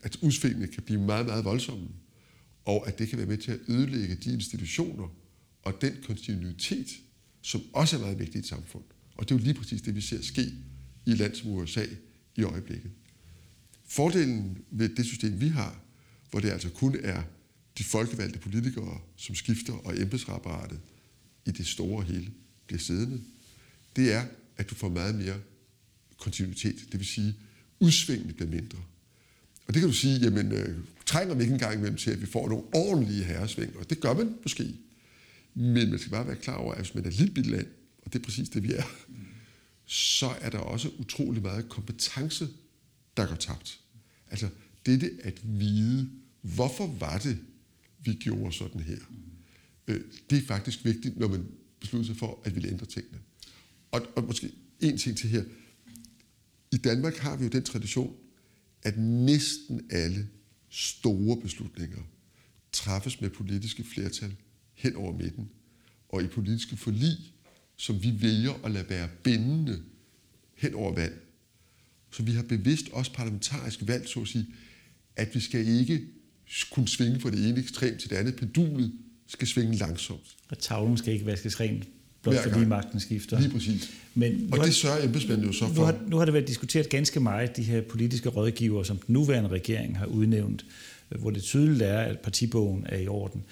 at 0.03 0.17
udsvingene 0.21 0.67
kan 0.67 0.83
blive 0.83 1.01
meget, 1.01 1.25
meget 1.25 1.45
voldsomme, 1.45 1.87
og 2.65 2.87
at 2.87 2.99
det 2.99 3.09
kan 3.09 3.17
være 3.17 3.27
med 3.27 3.37
til 3.37 3.51
at 3.51 3.59
ødelægge 3.67 4.15
de 4.15 4.33
institutioner 4.33 5.15
og 5.63 5.81
den 5.81 5.97
kontinuitet, 6.07 6.87
som 7.41 7.61
også 7.73 7.97
er 7.97 8.01
meget 8.01 8.19
vigtig 8.19 8.35
i 8.35 8.39
et 8.39 8.45
samfund. 8.45 8.83
Og 9.15 9.29
det 9.29 9.35
er 9.35 9.39
jo 9.39 9.43
lige 9.43 9.53
præcis 9.53 9.81
det, 9.81 9.95
vi 9.95 10.01
ser 10.01 10.21
ske 10.21 10.53
i 11.05 11.13
land 11.13 11.35
som 11.35 11.49
USA 11.51 11.85
i 12.35 12.43
øjeblikket. 12.43 12.91
Fordelen 13.85 14.57
ved 14.71 14.89
det 14.89 15.05
system, 15.05 15.41
vi 15.41 15.47
har, 15.47 15.81
hvor 16.29 16.39
det 16.39 16.49
altså 16.49 16.69
kun 16.69 16.95
er 17.03 17.23
de 17.77 17.83
folkevalgte 17.83 18.39
politikere, 18.39 19.01
som 19.15 19.35
skifter, 19.35 19.73
og 19.73 20.01
embedsrapparatet 20.01 20.79
i 21.45 21.51
det 21.51 21.67
store 21.67 22.03
hele 22.03 22.31
bliver 22.67 22.79
siddende, 22.79 23.21
det 23.95 24.13
er, 24.13 24.25
at 24.57 24.69
du 24.69 24.75
får 24.75 24.89
meget 24.89 25.15
mere 25.15 25.39
kontinuitet. 26.17 26.75
Det 26.91 26.99
vil 26.99 27.07
sige, 27.07 27.35
udsvingene 27.79 28.33
bliver 28.33 28.49
mindre. 28.49 28.77
Og 29.71 29.75
det 29.75 29.81
kan 29.81 29.89
du 29.89 29.95
sige, 29.95 30.19
jamen, 30.19 30.51
øh, 30.51 30.77
trænger 31.05 31.35
vi 31.35 31.41
ikke 31.41 31.53
engang 31.53 31.73
imellem 31.73 31.97
til, 31.97 32.11
at 32.11 32.21
vi 32.21 32.25
får 32.25 32.49
nogle 32.49 32.63
ordentlige 32.73 33.23
herresving, 33.23 33.77
og 33.77 33.89
det 33.89 33.99
gør 33.99 34.13
man 34.13 34.35
måske. 34.43 34.75
Men 35.53 35.89
man 35.89 35.99
skal 35.99 36.11
bare 36.11 36.27
være 36.27 36.35
klar 36.35 36.55
over, 36.55 36.73
at 36.73 36.79
hvis 36.79 36.95
man 36.95 37.03
er 37.03 37.07
et 37.07 37.13
lille 37.13 37.51
land, 37.51 37.67
og 38.05 38.13
det 38.13 38.19
er 38.19 38.23
præcis 38.23 38.49
det, 38.49 38.63
vi 38.63 38.73
er, 38.73 38.83
så 39.85 40.33
er 40.41 40.49
der 40.49 40.57
også 40.57 40.89
utrolig 40.99 41.41
meget 41.41 41.69
kompetence, 41.69 42.47
der 43.17 43.25
går 43.25 43.35
tabt. 43.35 43.79
Altså 44.31 44.49
dette 44.85 45.11
at 45.23 45.41
vide, 45.43 46.09
hvorfor 46.41 46.87
var 46.87 47.17
det, 47.17 47.37
vi 47.99 48.13
gjorde 48.13 48.53
sådan 48.53 48.81
her. 48.81 48.99
Øh, 49.87 50.01
det 50.29 50.37
er 50.37 50.45
faktisk 50.47 50.85
vigtigt, 50.85 51.17
når 51.17 51.27
man 51.27 51.45
beslutter 51.79 52.07
sig 52.07 52.17
for 52.17 52.41
at 52.43 52.55
ville 52.55 52.69
ændre 52.69 52.85
tingene. 52.85 53.17
Og, 53.91 54.07
og 54.15 54.23
måske 54.23 54.51
en 54.79 54.97
ting 54.97 55.17
til 55.17 55.29
her. 55.29 55.43
I 56.71 56.77
Danmark 56.77 57.15
har 57.15 57.35
vi 57.35 57.43
jo 57.43 57.49
den 57.49 57.63
tradition, 57.63 58.15
at 58.83 58.97
næsten 58.97 59.81
alle 59.89 60.27
store 60.69 61.41
beslutninger 61.41 62.01
træffes 62.71 63.21
med 63.21 63.29
politiske 63.29 63.83
flertal 63.83 64.35
hen 64.73 64.95
over 64.95 65.17
midten, 65.17 65.49
og 66.09 66.23
i 66.23 66.27
politiske 66.27 66.77
forlig, 66.77 67.17
som 67.75 68.03
vi 68.03 68.21
vælger 68.21 68.53
at 68.65 68.71
lade 68.71 68.89
være 68.89 69.09
bindende 69.23 69.83
hen 70.55 70.73
over 70.73 70.95
valg. 70.95 71.21
Så 72.11 72.23
vi 72.23 72.31
har 72.31 72.43
bevidst 72.43 72.89
også 72.89 73.13
parlamentarisk 73.13 73.79
valgt, 73.87 74.09
så 74.09 74.21
at 74.21 74.27
sige, 74.27 74.45
at 75.15 75.35
vi 75.35 75.39
skal 75.39 75.67
ikke 75.67 76.07
kunne 76.71 76.87
svinge 76.87 77.19
fra 77.19 77.31
det 77.31 77.49
ene 77.49 77.59
ekstrem 77.59 77.97
til 77.97 78.09
det 78.09 78.15
andet. 78.15 78.35
Pendulet 78.35 78.93
skal 79.27 79.47
svinge 79.47 79.75
langsomt. 79.77 80.37
Og 80.49 80.59
tavlen 80.59 80.97
skal 80.97 81.13
ikke 81.13 81.25
vaskes 81.25 81.59
rent, 81.59 81.87
blot 82.21 82.43
fordi 82.43 82.65
magten 82.65 82.99
skifter. 82.99 83.39
Lige 83.39 83.51
præcis. 83.51 83.91
Men 84.13 84.49
og 84.51 84.65
det 84.65 84.75
sørger 84.75 85.03
embedsmændene 85.03 85.47
jo 85.47 85.53
så 85.53 85.67
for. 85.67 85.73
Nu 85.73 85.81
har, 85.81 85.95
nu 86.07 86.17
har 86.17 86.25
det 86.25 86.33
været 86.33 86.47
diskuteret 86.47 86.89
ganske 86.89 87.19
meget, 87.19 87.57
de 87.57 87.63
her 87.63 87.81
politiske 87.81 88.29
rådgiver, 88.29 88.83
som 88.83 88.97
den 88.97 89.13
nuværende 89.13 89.49
regering 89.49 89.97
har 89.97 90.05
udnævnt, 90.05 90.65
hvor 91.09 91.29
det 91.29 91.43
tydeligt 91.43 91.81
er, 91.81 91.99
at 91.99 92.19
partibogen 92.19 92.85
er 92.89 92.97
i 92.97 93.07
orden. 93.07 93.43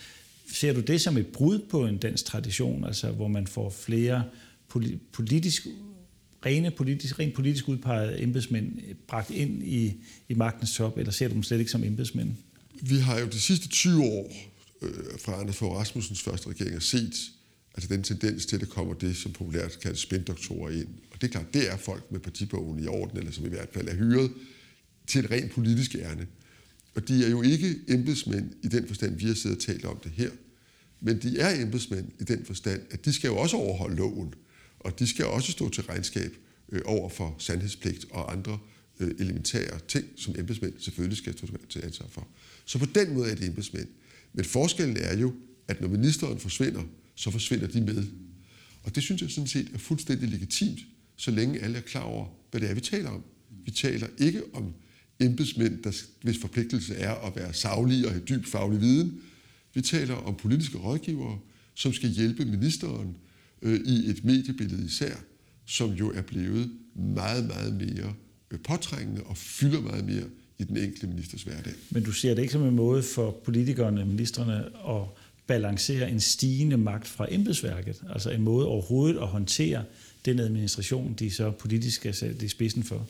Ser 0.53 0.73
du 0.73 0.79
det 0.79 1.01
som 1.01 1.17
et 1.17 1.27
brud 1.27 1.59
på 1.69 1.85
en 1.85 1.97
dansk 1.97 2.25
tradition, 2.25 2.85
altså 2.85 3.11
hvor 3.11 3.27
man 3.27 3.47
får 3.47 3.69
flere 3.69 4.23
politisk 5.11 5.67
rene 6.45 6.71
politisk, 6.71 7.19
rent 7.19 7.33
politisk 7.33 7.67
udpegede 7.67 8.21
embedsmænd 8.21 8.79
bragt 9.07 9.29
ind 9.29 9.63
i, 9.63 9.93
i 10.29 10.33
magtens 10.33 10.75
top, 10.75 10.97
eller 10.97 11.11
ser 11.11 11.27
du 11.27 11.33
dem 11.33 11.43
slet 11.43 11.59
ikke 11.59 11.71
som 11.71 11.83
embedsmænd? 11.83 12.31
Vi 12.81 12.97
har 12.97 13.19
jo 13.19 13.27
de 13.27 13.39
sidste 13.39 13.67
20 13.67 14.03
år 14.03 14.31
øh, 14.81 14.89
fra 15.19 15.41
Anders 15.41 15.57
Fogh 15.57 15.75
Rasmussens 15.75 16.21
første 16.21 16.49
regering 16.49 16.81
set, 16.81 17.13
altså 17.79 17.95
den 17.95 18.03
tendens 18.03 18.45
til, 18.45 18.55
at 18.55 18.61
det 18.61 18.69
kommer 18.69 18.93
det, 18.93 19.15
som 19.15 19.31
populært 19.31 19.79
kaldes 19.81 19.99
spændoktorer 19.99 20.71
ind. 20.71 20.87
Og 21.11 21.21
det 21.21 21.27
er 21.27 21.31
klart, 21.31 21.53
det 21.53 21.71
er 21.71 21.77
folk 21.77 22.11
med 22.11 22.19
partibogen 22.19 22.83
i 22.83 22.87
orden, 22.87 23.17
eller 23.17 23.31
som 23.31 23.45
i 23.45 23.49
hvert 23.49 23.69
fald 23.73 23.87
er 23.87 23.95
hyret 23.95 24.31
til 25.07 25.25
et 25.25 25.31
rent 25.31 25.51
politisk 25.51 25.95
ærne. 25.95 26.27
Og 26.95 27.07
de 27.07 27.25
er 27.25 27.29
jo 27.29 27.41
ikke 27.41 27.75
embedsmænd 27.87 28.51
i 28.63 28.67
den 28.67 28.87
forstand, 28.87 29.15
vi 29.15 29.25
har 29.25 29.33
siddet 29.33 29.57
og 29.57 29.63
talt 29.63 29.85
om 29.85 29.99
det 30.03 30.11
her, 30.11 30.29
men 31.01 31.21
de 31.21 31.39
er 31.39 31.61
embedsmænd 31.61 32.11
i 32.19 32.23
den 32.23 32.45
forstand, 32.45 32.81
at 32.91 33.05
de 33.05 33.13
skal 33.13 33.27
jo 33.27 33.37
også 33.37 33.57
overholde 33.57 33.95
loven. 33.95 34.33
Og 34.79 34.99
de 34.99 35.07
skal 35.07 35.25
også 35.25 35.51
stå 35.51 35.69
til 35.69 35.83
regnskab 35.83 36.37
øh, 36.71 36.81
over 36.85 37.09
for 37.09 37.35
sandhedspligt 37.37 38.05
og 38.11 38.31
andre 38.31 38.59
øh, 38.99 39.11
elementære 39.19 39.79
ting, 39.87 40.05
som 40.15 40.35
embedsmænd 40.37 40.73
selvfølgelig 40.79 41.17
skal 41.17 41.37
stå 41.37 41.47
til 41.69 41.85
ansvar 41.85 42.07
for. 42.09 42.27
Så 42.65 42.79
på 42.79 42.85
den 42.85 43.13
måde 43.13 43.31
er 43.31 43.35
det 43.35 43.47
embedsmænd. 43.47 43.87
Men 44.33 44.45
forskellen 44.45 44.97
er 44.97 45.17
jo, 45.17 45.33
at 45.67 45.81
når 45.81 45.87
ministeren 45.87 46.39
forsvinder, 46.39 46.83
så 47.19 47.31
forsvinder 47.31 47.67
de 47.67 47.81
med. 47.81 48.03
Og 48.83 48.95
det 48.95 49.03
synes 49.03 49.21
jeg 49.21 49.31
sådan 49.31 49.47
set 49.47 49.67
er 49.73 49.77
fuldstændig 49.77 50.29
legitimt, 50.29 50.79
så 51.15 51.31
længe 51.31 51.59
alle 51.59 51.77
er 51.77 51.81
klar 51.81 52.01
over, 52.01 52.25
hvad 52.51 52.61
det 52.61 52.69
er, 52.69 52.73
vi 52.73 52.81
taler 52.81 53.09
om. 53.09 53.23
Vi 53.65 53.71
taler 53.71 54.07
ikke 54.17 54.41
om 54.53 54.73
embedsmænd, 55.19 55.83
der, 55.83 55.91
hvis 56.21 56.37
forpligtelse 56.37 56.95
er 56.95 57.15
at 57.27 57.35
være 57.35 57.53
savlige 57.53 58.05
og 58.05 58.11
have 58.11 58.23
dyb 58.29 58.45
faglig 58.45 58.81
viden. 58.81 59.21
Vi 59.73 59.81
taler 59.81 60.15
om 60.15 60.35
politiske 60.35 60.77
rådgivere, 60.77 61.39
som 61.75 61.93
skal 61.93 62.09
hjælpe 62.09 62.45
ministeren 62.45 63.17
øh, 63.61 63.79
i 63.85 64.09
et 64.09 64.25
mediebillede 64.25 64.85
især, 64.85 65.15
som 65.65 65.91
jo 65.91 66.11
er 66.11 66.21
blevet 66.21 66.71
meget, 66.95 67.47
meget 67.47 67.73
mere 67.73 68.13
øh, 68.51 68.59
påtrængende 68.59 69.23
og 69.23 69.37
fylder 69.37 69.81
meget 69.81 70.05
mere 70.05 70.25
i 70.57 70.63
den 70.63 70.77
enkelte 70.77 71.07
ministers 71.07 71.43
hverdag. 71.43 71.73
Men 71.89 72.03
du 72.03 72.11
ser 72.11 72.33
det 72.33 72.41
ikke 72.41 72.53
som 72.53 72.63
en 72.63 72.75
måde 72.75 73.03
for 73.03 73.41
politikerne, 73.45 74.05
ministerne, 74.05 74.65
at 74.65 75.18
balancere 75.49 76.11
en 76.11 76.19
stigende 76.19 76.77
magt 76.77 77.07
fra 77.07 77.27
embedsværket, 77.29 78.01
altså 78.09 78.29
en 78.29 78.41
måde 78.41 78.67
overhovedet 78.67 79.19
at 79.19 79.27
håndtere 79.27 79.83
den 80.25 80.39
administration, 80.39 81.13
de 81.13 81.31
så 81.31 81.51
politisk 81.51 81.95
skal 81.95 82.13
sætte 82.13 82.45
i 82.45 82.47
spidsen 82.47 82.83
for. 82.83 83.07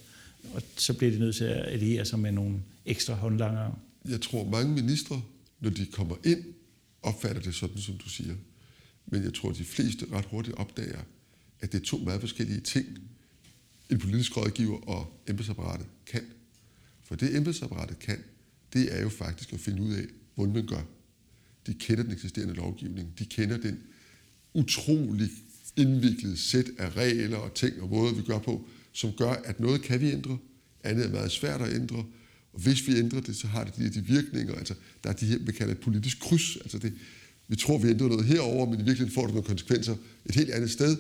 Og 0.54 0.62
så 0.78 0.94
bliver 0.94 1.12
de 1.12 1.20
nødt 1.20 1.36
til 1.36 1.44
at 1.44 1.66
alliere 1.66 2.06
sig 2.06 2.20
med 2.20 2.32
nogle 2.32 2.56
ekstra 2.86 3.14
håndlangere. 3.14 3.76
Jeg 4.10 4.22
tror, 4.22 4.50
mange 4.50 4.74
ministre, 4.74 5.22
når 5.60 5.70
de 5.70 5.86
kommer 5.86 6.16
ind, 6.24 6.44
opfatter 7.02 7.42
det 7.42 7.56
sådan, 7.56 7.82
som 7.82 7.98
du 7.98 8.10
siger. 8.10 8.36
Men 9.06 9.24
jeg 9.24 9.34
tror, 9.34 9.52
de 9.52 9.64
fleste 9.64 10.06
ret 10.12 10.26
hurtigt 10.26 10.56
opdager, 10.58 11.00
at 11.60 11.72
det 11.72 11.82
er 11.82 11.86
to 11.86 11.98
meget 11.98 12.22
forskellige 12.22 12.60
ting, 12.60 12.88
en 13.90 14.00
politisk 14.00 14.38
rådgiver 14.38 14.78
og 14.78 15.22
embedsapparatet 15.28 15.88
kan. 16.06 16.24
For 17.04 17.16
det 17.16 17.36
embedsapparatet 17.36 18.00
kan, 18.00 18.18
det 18.74 18.96
er 18.98 19.02
jo 19.02 19.10
faktisk 19.10 19.54
at 19.54 19.60
finde 19.60 19.82
ud 19.82 19.94
af, 19.94 20.06
hvordan 20.36 20.54
man 20.54 20.66
gør. 20.66 20.84
De 21.70 21.74
kender 21.74 22.04
den 22.04 22.12
eksisterende 22.12 22.54
lovgivning. 22.54 23.20
De 23.20 23.26
kender 23.26 23.58
den 23.58 23.80
utrolig 24.54 25.30
indviklede 25.76 26.38
sæt 26.38 26.66
af 26.78 26.98
regler 26.98 27.38
og 27.38 27.54
ting 27.54 27.82
og 27.82 27.90
måder, 27.90 28.14
vi 28.14 28.22
gør 28.22 28.40
på, 28.40 28.68
som 28.92 29.12
gør, 29.18 29.32
at 29.32 29.60
noget 29.60 29.82
kan 29.82 30.02
vi 30.02 30.12
ændre, 30.12 30.38
andet 30.84 31.06
er 31.06 31.10
meget 31.10 31.32
svært 31.32 31.62
at 31.62 31.76
ændre, 31.76 32.06
og 32.54 32.60
hvis 32.60 32.88
vi 32.88 32.96
ændrer 32.96 33.22
det, 33.22 33.36
så 33.36 33.48
har 33.48 33.64
det 33.64 33.76
de 33.76 33.82
her 33.82 33.90
de 33.90 34.06
virkninger. 34.06 34.56
Altså, 34.56 34.74
der 35.04 35.10
er 35.10 35.14
de 35.14 35.26
her, 35.26 35.38
vi 35.40 35.52
kalder 35.52 35.74
et 35.74 35.80
politisk 35.80 36.20
kryds. 36.20 36.56
Altså 36.56 36.78
det, 36.78 36.94
vi 37.48 37.56
tror, 37.56 37.78
vi 37.78 37.90
ændrer 37.90 38.08
noget 38.08 38.26
herover, 38.26 38.66
men 38.66 38.74
i 38.74 38.84
virkeligheden 38.84 39.14
får 39.14 39.26
det 39.26 39.34
nogle 39.34 39.48
konsekvenser 39.48 39.96
et 40.26 40.36
helt 40.36 40.50
andet 40.50 40.72
sted, 40.72 40.98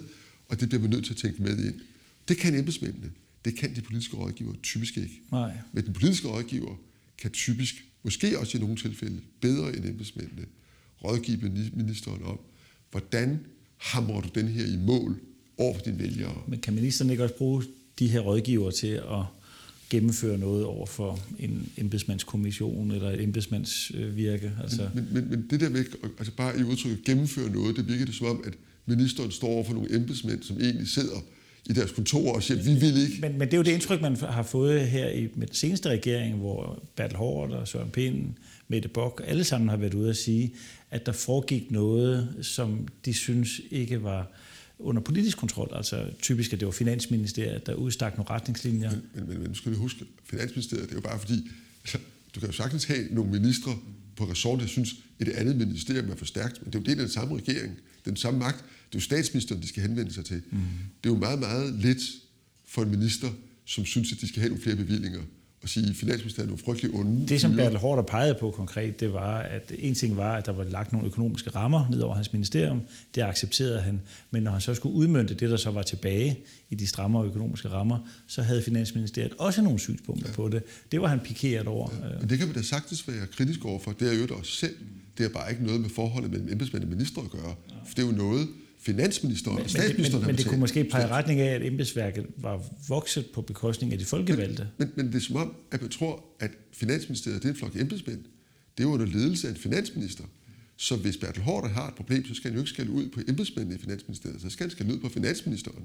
og 0.47 0.59
det 0.59 0.69
bliver 0.69 0.81
vi 0.81 0.87
nødt 0.87 1.05
til 1.05 1.13
at 1.13 1.17
tænke 1.17 1.43
med 1.43 1.65
ind. 1.65 1.79
Det 2.27 2.37
kan 2.37 2.55
embedsmændene. 2.55 3.11
Det 3.45 3.55
kan 3.55 3.75
de 3.75 3.81
politiske 3.81 4.15
rådgiver 4.17 4.53
typisk 4.63 4.97
ikke. 4.97 5.21
Nej. 5.31 5.57
Men 5.73 5.85
den 5.85 5.93
politiske 5.93 6.27
rådgiver 6.27 6.75
kan 7.17 7.31
typisk, 7.31 7.75
måske 8.03 8.39
også 8.39 8.57
i 8.57 8.61
nogle 8.61 8.75
tilfælde, 8.75 9.19
bedre 9.41 9.75
end 9.75 9.85
embedsmændene, 9.85 10.45
rådgive 11.03 11.69
ministeren 11.73 12.23
om, 12.23 12.39
hvordan 12.91 13.39
hamrer 13.77 14.21
du 14.21 14.29
den 14.35 14.47
her 14.47 14.65
i 14.65 14.77
mål 14.77 15.19
over 15.57 15.73
for 15.73 15.81
dine 15.81 15.99
vælgere. 15.99 16.41
Men 16.47 16.59
kan 16.59 16.73
ministeren 16.73 17.11
ikke 17.11 17.23
også 17.23 17.35
bruge 17.35 17.63
de 17.99 18.07
her 18.07 18.19
rådgiver 18.19 18.71
til 18.71 18.87
at 18.87 19.23
gennemføre 19.89 20.37
noget 20.37 20.65
over 20.65 20.85
for 20.85 21.19
en 21.39 21.69
embedsmandskommission 21.77 22.91
eller 22.91 23.09
et 23.09 23.23
embedsmandsvirke? 23.23 24.51
Altså... 24.63 24.89
Men, 24.95 25.07
men, 25.11 25.29
men 25.29 25.47
det 25.49 25.59
der 25.59 25.69
med, 25.69 25.85
altså 26.17 26.33
bare 26.33 26.59
i 26.59 26.63
udtrykket 26.63 27.03
gennemføre 27.05 27.49
noget, 27.49 27.75
det 27.75 27.87
virker 27.87 28.05
det 28.05 28.15
som 28.15 28.27
om, 28.27 28.43
at 28.45 28.53
ministeren 28.85 29.31
står 29.31 29.47
over 29.47 29.63
for 29.63 29.73
nogle 29.73 29.95
embedsmænd, 29.95 30.43
som 30.43 30.57
egentlig 30.61 30.87
sidder 30.87 31.19
i 31.65 31.73
deres 31.73 31.91
kontor 31.91 32.35
og 32.35 32.43
siger, 32.43 32.63
vi 32.63 32.73
vil 32.73 33.01
ikke. 33.01 33.21
Men, 33.21 33.31
men 33.31 33.41
det 33.41 33.53
er 33.53 33.57
jo 33.57 33.63
det 33.63 33.71
indtryk, 33.71 34.01
man 34.01 34.15
har 34.15 34.43
fået 34.43 34.87
her 34.87 35.09
i, 35.09 35.27
med 35.35 35.47
den 35.47 35.55
seneste 35.55 35.89
regering, 35.89 36.37
hvor 36.37 36.83
Bertel 36.95 37.17
Hård 37.17 37.51
og 37.51 37.67
Søren 37.67 37.89
Pind, 37.89 38.33
Mette 38.67 38.89
Bock, 38.89 39.21
alle 39.25 39.43
sammen 39.43 39.69
har 39.69 39.77
været 39.77 39.93
ude 39.93 40.09
at 40.09 40.17
sige, 40.17 40.53
at 40.91 41.05
der 41.05 41.11
foregik 41.11 41.71
noget, 41.71 42.35
som 42.41 42.87
de 43.05 43.13
synes 43.13 43.61
ikke 43.71 44.03
var 44.03 44.31
under 44.79 45.01
politisk 45.01 45.37
kontrol. 45.37 45.71
Altså 45.75 46.05
typisk, 46.21 46.53
at 46.53 46.59
det 46.59 46.65
var 46.65 46.71
Finansministeriet, 46.71 47.65
der 47.65 47.73
udstak 47.73 48.17
nogle 48.17 48.29
retningslinjer. 48.29 48.91
Men, 48.91 49.01
men, 49.13 49.27
men, 49.27 49.43
men 49.43 49.55
skal 49.55 49.71
vi 49.71 49.77
huske, 49.77 50.05
Finansministeriet, 50.23 50.83
det 50.83 50.91
er 50.91 50.95
jo 50.95 51.01
bare 51.01 51.19
fordi, 51.19 51.49
altså, 51.83 51.97
du 52.35 52.39
kan 52.39 52.49
jo 52.49 52.53
sagtens 52.53 52.83
have 52.83 53.07
nogle 53.11 53.31
ministre 53.31 53.71
på 54.15 54.23
ressorten, 54.23 54.61
der 54.61 54.67
synes, 54.67 54.95
et 55.19 55.29
andet 55.29 55.55
ministerium 55.55 56.09
er 56.09 56.15
for 56.15 56.25
stærkt, 56.25 56.61
men 56.61 56.73
det 56.73 56.79
er 56.79 56.79
jo 56.79 56.85
del 56.85 56.99
af 56.99 57.05
den 57.05 57.13
samme 57.13 57.37
regering, 57.37 57.77
den 58.05 58.15
samme 58.15 58.39
magt. 58.39 58.65
Det 58.89 58.95
er 58.95 58.99
jo 58.99 59.03
statsministeren, 59.03 59.61
de 59.61 59.67
skal 59.67 59.83
henvende 59.83 60.13
sig 60.13 60.25
til. 60.25 60.41
Mm. 60.51 60.59
Det 61.03 61.09
er 61.09 61.13
jo 61.13 61.19
meget, 61.19 61.39
meget 61.39 61.73
let 61.73 61.97
for 62.67 62.81
en 62.81 62.91
minister, 62.91 63.27
som 63.65 63.85
synes, 63.85 64.11
at 64.11 64.21
de 64.21 64.27
skal 64.27 64.39
have 64.39 64.49
nogle 64.49 64.63
flere 64.63 64.75
bevillinger, 64.75 65.21
og 65.61 65.69
sige, 65.69 65.89
at 65.89 65.95
Finansministeriet 65.95 66.47
er 66.47 66.49
nogle 66.49 66.63
frygtelig 66.63 66.93
onde. 66.93 67.27
Det, 67.27 67.41
som 67.41 67.55
Bertel 67.55 67.77
Hårder 67.77 68.03
pegede 68.03 68.37
på 68.39 68.51
konkret, 68.51 68.99
det 68.99 69.13
var, 69.13 69.37
at 69.37 69.71
en 69.77 69.95
ting 69.95 70.17
var, 70.17 70.35
at 70.35 70.45
der 70.45 70.51
var 70.51 70.63
lagt 70.63 70.91
nogle 70.91 71.07
økonomiske 71.07 71.49
rammer 71.49 71.89
ned 71.89 71.99
over 71.99 72.15
hans 72.15 72.33
ministerium. 72.33 72.81
Det 73.15 73.21
accepterede 73.21 73.81
han. 73.81 74.01
Men 74.31 74.43
når 74.43 74.51
han 74.51 74.61
så 74.61 74.73
skulle 74.73 74.95
udmønte 74.95 75.33
det, 75.33 75.49
der 75.49 75.57
så 75.57 75.71
var 75.71 75.81
tilbage 75.81 76.39
i 76.69 76.75
de 76.75 76.87
strammere 76.87 77.25
økonomiske 77.25 77.69
rammer, 77.69 77.99
så 78.27 78.41
havde 78.41 78.61
Finansministeriet 78.61 79.33
også 79.37 79.61
nogle 79.61 79.79
synspunkter 79.79 80.27
ja. 80.29 80.35
på 80.35 80.49
det. 80.49 80.63
Det 80.91 81.01
var 81.01 81.07
han 81.07 81.19
pikeret 81.19 81.67
over. 81.67 81.89
Ja. 82.03 82.19
Men 82.19 82.29
det 82.29 82.37
kan 82.37 82.47
man 82.47 82.55
da 82.55 82.61
sagtens 82.61 83.07
være 83.07 83.27
kritisk 83.27 83.65
overfor. 83.65 83.91
Det 83.91 84.13
er 84.13 84.19
jo 84.19 84.35
også 84.35 84.51
selv. 84.51 84.75
Det 85.17 85.25
er 85.25 85.29
bare 85.29 85.51
ikke 85.51 85.63
noget 85.63 85.81
med 85.81 85.89
forholdet 85.89 86.31
mellem 86.31 86.49
embedsmænd 86.51 86.83
og 86.83 86.89
minister 86.89 87.21
at 87.21 87.29
gøre. 87.29 87.55
For 87.87 87.95
det 87.95 88.03
er 88.03 88.07
jo 88.07 88.13
noget, 88.13 88.47
finansministeren 88.79 89.55
men, 89.55 89.63
og 89.63 89.69
statsministeren 89.69 90.21
men, 90.21 90.27
men, 90.27 90.35
men 90.35 90.37
det 90.37 90.45
kunne 90.45 90.59
måske 90.59 90.83
pege 90.83 91.07
retning 91.07 91.41
af, 91.41 91.55
at 91.55 91.65
embedsværket 91.65 92.25
var 92.37 92.63
vokset 92.87 93.25
på 93.33 93.41
bekostning 93.41 93.93
af 93.93 93.99
de 93.99 94.05
folkevalgte. 94.05 94.67
Men, 94.77 94.87
men, 94.87 95.05
men 95.05 95.07
det 95.07 95.15
er 95.15 95.25
som 95.25 95.35
om, 95.35 95.55
at 95.71 95.81
man 95.81 95.91
tror, 95.91 96.25
at 96.39 96.51
finansministeriet 96.73 97.41
det 97.43 97.49
er 97.49 97.53
en 97.53 97.59
flok 97.59 97.75
embedsmænd. 97.75 98.19
Det 98.77 98.83
er 98.83 98.87
jo 98.87 98.93
under 98.93 99.05
ledelse 99.05 99.47
af 99.47 99.51
en 99.51 99.57
finansminister. 99.57 100.23
Så 100.77 100.95
hvis 100.95 101.17
Bertel 101.17 101.43
Hårder 101.43 101.67
har 101.67 101.87
et 101.87 101.95
problem, 101.95 102.25
så 102.25 102.33
skal 102.33 102.51
han 102.51 102.55
jo 102.55 102.61
ikke 102.61 102.69
skælde 102.69 102.91
ud 102.91 103.09
på 103.09 103.21
embedsmændene 103.27 103.75
i 103.75 103.79
Finansministeriet, 103.79 104.41
så 104.41 104.49
skal 104.49 104.63
han 104.63 104.71
skælde 104.71 104.93
ud 104.93 104.99
på 104.99 105.09
finansministeren. 105.09 105.83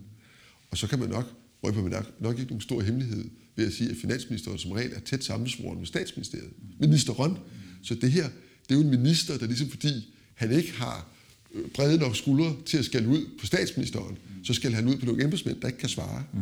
Og 0.70 0.78
så 0.78 0.86
kan 0.86 0.98
man 0.98 1.08
nok, 1.08 1.24
røbe 1.64 1.82
man 1.82 1.90
nok, 1.90 2.20
nok 2.20 2.38
ikke 2.38 2.50
nogen 2.50 2.60
stor 2.60 2.82
hemmelighed 2.82 3.24
ved 3.56 3.66
at 3.66 3.72
sige, 3.72 3.90
at 3.90 3.96
finansministeren 3.96 4.58
som 4.58 4.72
regel 4.72 4.92
er 4.92 5.00
tæt 5.00 5.24
sammensvoren 5.24 5.78
med 5.78 5.86
statsministeriet. 5.86 6.50
Ministeren. 6.80 7.38
Så 7.82 7.94
det 7.94 8.12
her, 8.12 8.28
det 8.68 8.70
er 8.70 8.74
jo 8.74 8.80
en 8.80 8.90
minister, 8.90 9.38
der 9.38 9.46
ligesom 9.46 9.68
fordi 9.68 10.14
han 10.34 10.52
ikke 10.52 10.72
har 10.72 11.13
brede 11.74 11.98
nok 11.98 12.16
skuldre 12.16 12.56
til 12.66 12.78
at 12.78 12.84
skælde 12.84 13.08
ud 13.08 13.26
på 13.40 13.46
statsministeren, 13.46 14.18
så 14.44 14.54
skal 14.54 14.72
han 14.72 14.88
ud 14.88 14.96
på 14.96 15.06
nogle 15.06 15.24
embedsmænd, 15.24 15.60
der 15.60 15.66
ikke 15.66 15.78
kan 15.78 15.88
svare. 15.88 16.24
Mm. 16.32 16.40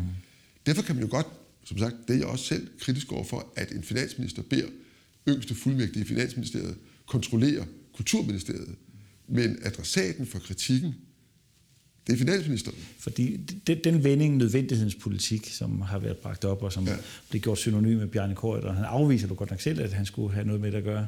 Derfor 0.67 0.83
kan 0.83 0.95
man 0.95 1.05
jo 1.05 1.11
godt, 1.11 1.27
som 1.65 1.79
sagt, 1.79 1.95
det 2.09 2.15
er 2.15 2.19
jeg 2.19 2.27
også 2.27 2.45
selv 2.45 2.69
kritisk 2.81 3.13
over 3.13 3.25
for, 3.25 3.53
at 3.57 3.73
en 3.73 3.83
finansminister 3.83 4.43
beder 4.43 4.69
yngste 5.29 5.55
fuldmægtige 5.55 6.03
i 6.03 6.07
Finansministeriet 6.07 6.77
kontrollere 7.07 7.67
Kulturministeriet. 7.97 8.75
Men 9.29 9.59
adressaten 9.63 10.27
for 10.27 10.39
kritikken, 10.39 10.95
det 12.07 12.13
er 12.13 12.17
finansministeren. 12.17 12.77
Fordi 12.99 13.37
den 13.85 14.05
vending, 14.05 14.37
nødvendighedens 14.37 14.95
politik, 14.95 15.49
som 15.51 15.81
har 15.81 15.99
været 15.99 16.17
bragt 16.17 16.45
op, 16.45 16.63
og 16.63 16.73
som 16.73 16.85
ja. 16.85 16.97
blev 17.31 17.43
gjort 17.43 17.59
synonym 17.59 17.99
med 17.99 18.07
Bjarne 18.07 18.37
og 18.39 18.75
han 18.75 18.85
afviser 18.85 19.29
du 19.29 19.35
godt 19.35 19.51
nok 19.51 19.61
selv, 19.61 19.81
at 19.81 19.93
han 19.93 20.07
skulle 20.07 20.35
have 20.35 20.47
noget 20.47 20.61
med 20.61 20.73
det 20.73 20.79
at 20.79 20.85
gøre. 20.85 21.07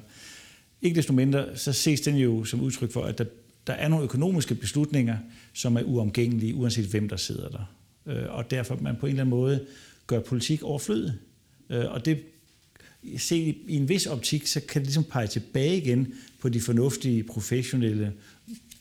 Ikke 0.82 0.96
desto 0.96 1.12
mindre, 1.12 1.58
så 1.58 1.72
ses 1.72 2.00
den 2.00 2.16
jo 2.16 2.44
som 2.44 2.60
udtryk 2.60 2.92
for, 2.92 3.04
at 3.04 3.18
der 3.18 3.24
der 3.66 3.72
er 3.72 3.88
nogle 3.88 4.04
økonomiske 4.04 4.54
beslutninger, 4.54 5.18
som 5.52 5.76
er 5.76 5.82
uomgængelige, 5.82 6.54
uanset 6.54 6.86
hvem 6.86 7.08
der 7.08 7.16
sidder 7.16 7.48
der. 7.48 7.74
Øh, 8.06 8.24
og 8.28 8.50
derfor 8.50 8.78
man 8.80 8.96
på 8.96 9.06
en 9.06 9.10
eller 9.10 9.22
anden 9.22 9.30
måde 9.30 9.66
gør 10.06 10.20
politik 10.20 10.62
overflødig. 10.62 11.12
Øh, 11.70 11.84
og 11.90 12.04
det 12.04 12.22
se 13.18 13.36
i 13.68 13.76
en 13.76 13.88
vis 13.88 14.06
optik, 14.06 14.46
så 14.46 14.60
kan 14.60 14.80
det 14.80 14.86
ligesom 14.86 15.04
pege 15.04 15.26
tilbage 15.26 15.76
igen 15.76 16.14
på 16.40 16.48
de 16.48 16.60
fornuftige, 16.60 17.24
professionelle 17.24 18.12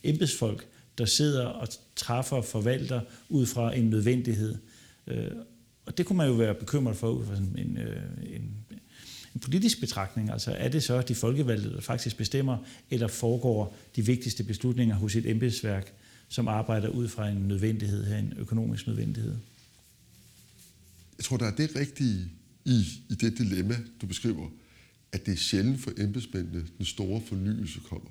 embedsfolk, 0.04 0.68
der 0.98 1.06
sidder 1.06 1.46
og 1.46 1.68
træffer 1.96 2.38
og 2.38 2.46
forvalter 2.46 3.02
ud 3.30 3.46
fra 3.46 3.76
en 3.76 3.90
nødvendighed. 3.90 4.56
Øh, 5.08 5.32
og 5.86 5.98
det 5.98 6.06
kunne 6.06 6.18
man 6.18 6.28
jo 6.28 6.34
være 6.34 6.56
bekymret 6.56 6.96
for 6.96 7.10
ud 7.10 7.26
fra 7.26 7.36
sådan 7.36 7.56
en, 7.58 7.78
en, 8.36 8.63
en 9.36 9.40
politisk 9.40 9.80
betragtning. 9.80 10.30
Altså 10.30 10.52
er 10.52 10.70
det 10.70 10.84
så 10.84 11.02
de 11.02 11.16
folkevalgte, 11.16 11.70
der 11.74 11.82
faktisk 11.82 12.18
bestemmer, 12.18 12.58
eller 12.90 13.08
foregår 13.08 13.78
de 13.96 14.06
vigtigste 14.06 14.44
beslutninger 14.44 14.96
hos 14.96 15.16
et 15.16 15.30
embedsværk, 15.30 15.94
som 16.30 16.48
arbejder 16.48 16.90
ud 16.90 17.08
fra 17.08 17.30
en 17.30 17.48
nødvendighed 17.48 18.06
her, 18.06 18.18
en 18.18 18.34
økonomisk 18.38 18.88
nødvendighed? 18.88 19.36
Jeg 21.18 21.26
tror, 21.26 21.38
der 21.38 21.46
er 21.46 21.56
det 21.56 21.76
rigtige 21.76 22.32
i, 22.66 22.86
i 23.10 23.16
det 23.16 23.38
dilemma, 23.38 23.76
du 24.02 24.06
beskriver, 24.06 24.50
at 25.12 25.26
det 25.26 25.32
er 25.32 25.38
sjældent 25.38 25.82
for 25.82 25.92
embedsmændene, 25.98 26.66
den 26.78 26.86
store 26.86 27.22
fornyelse 27.28 27.80
kommer. 27.80 28.10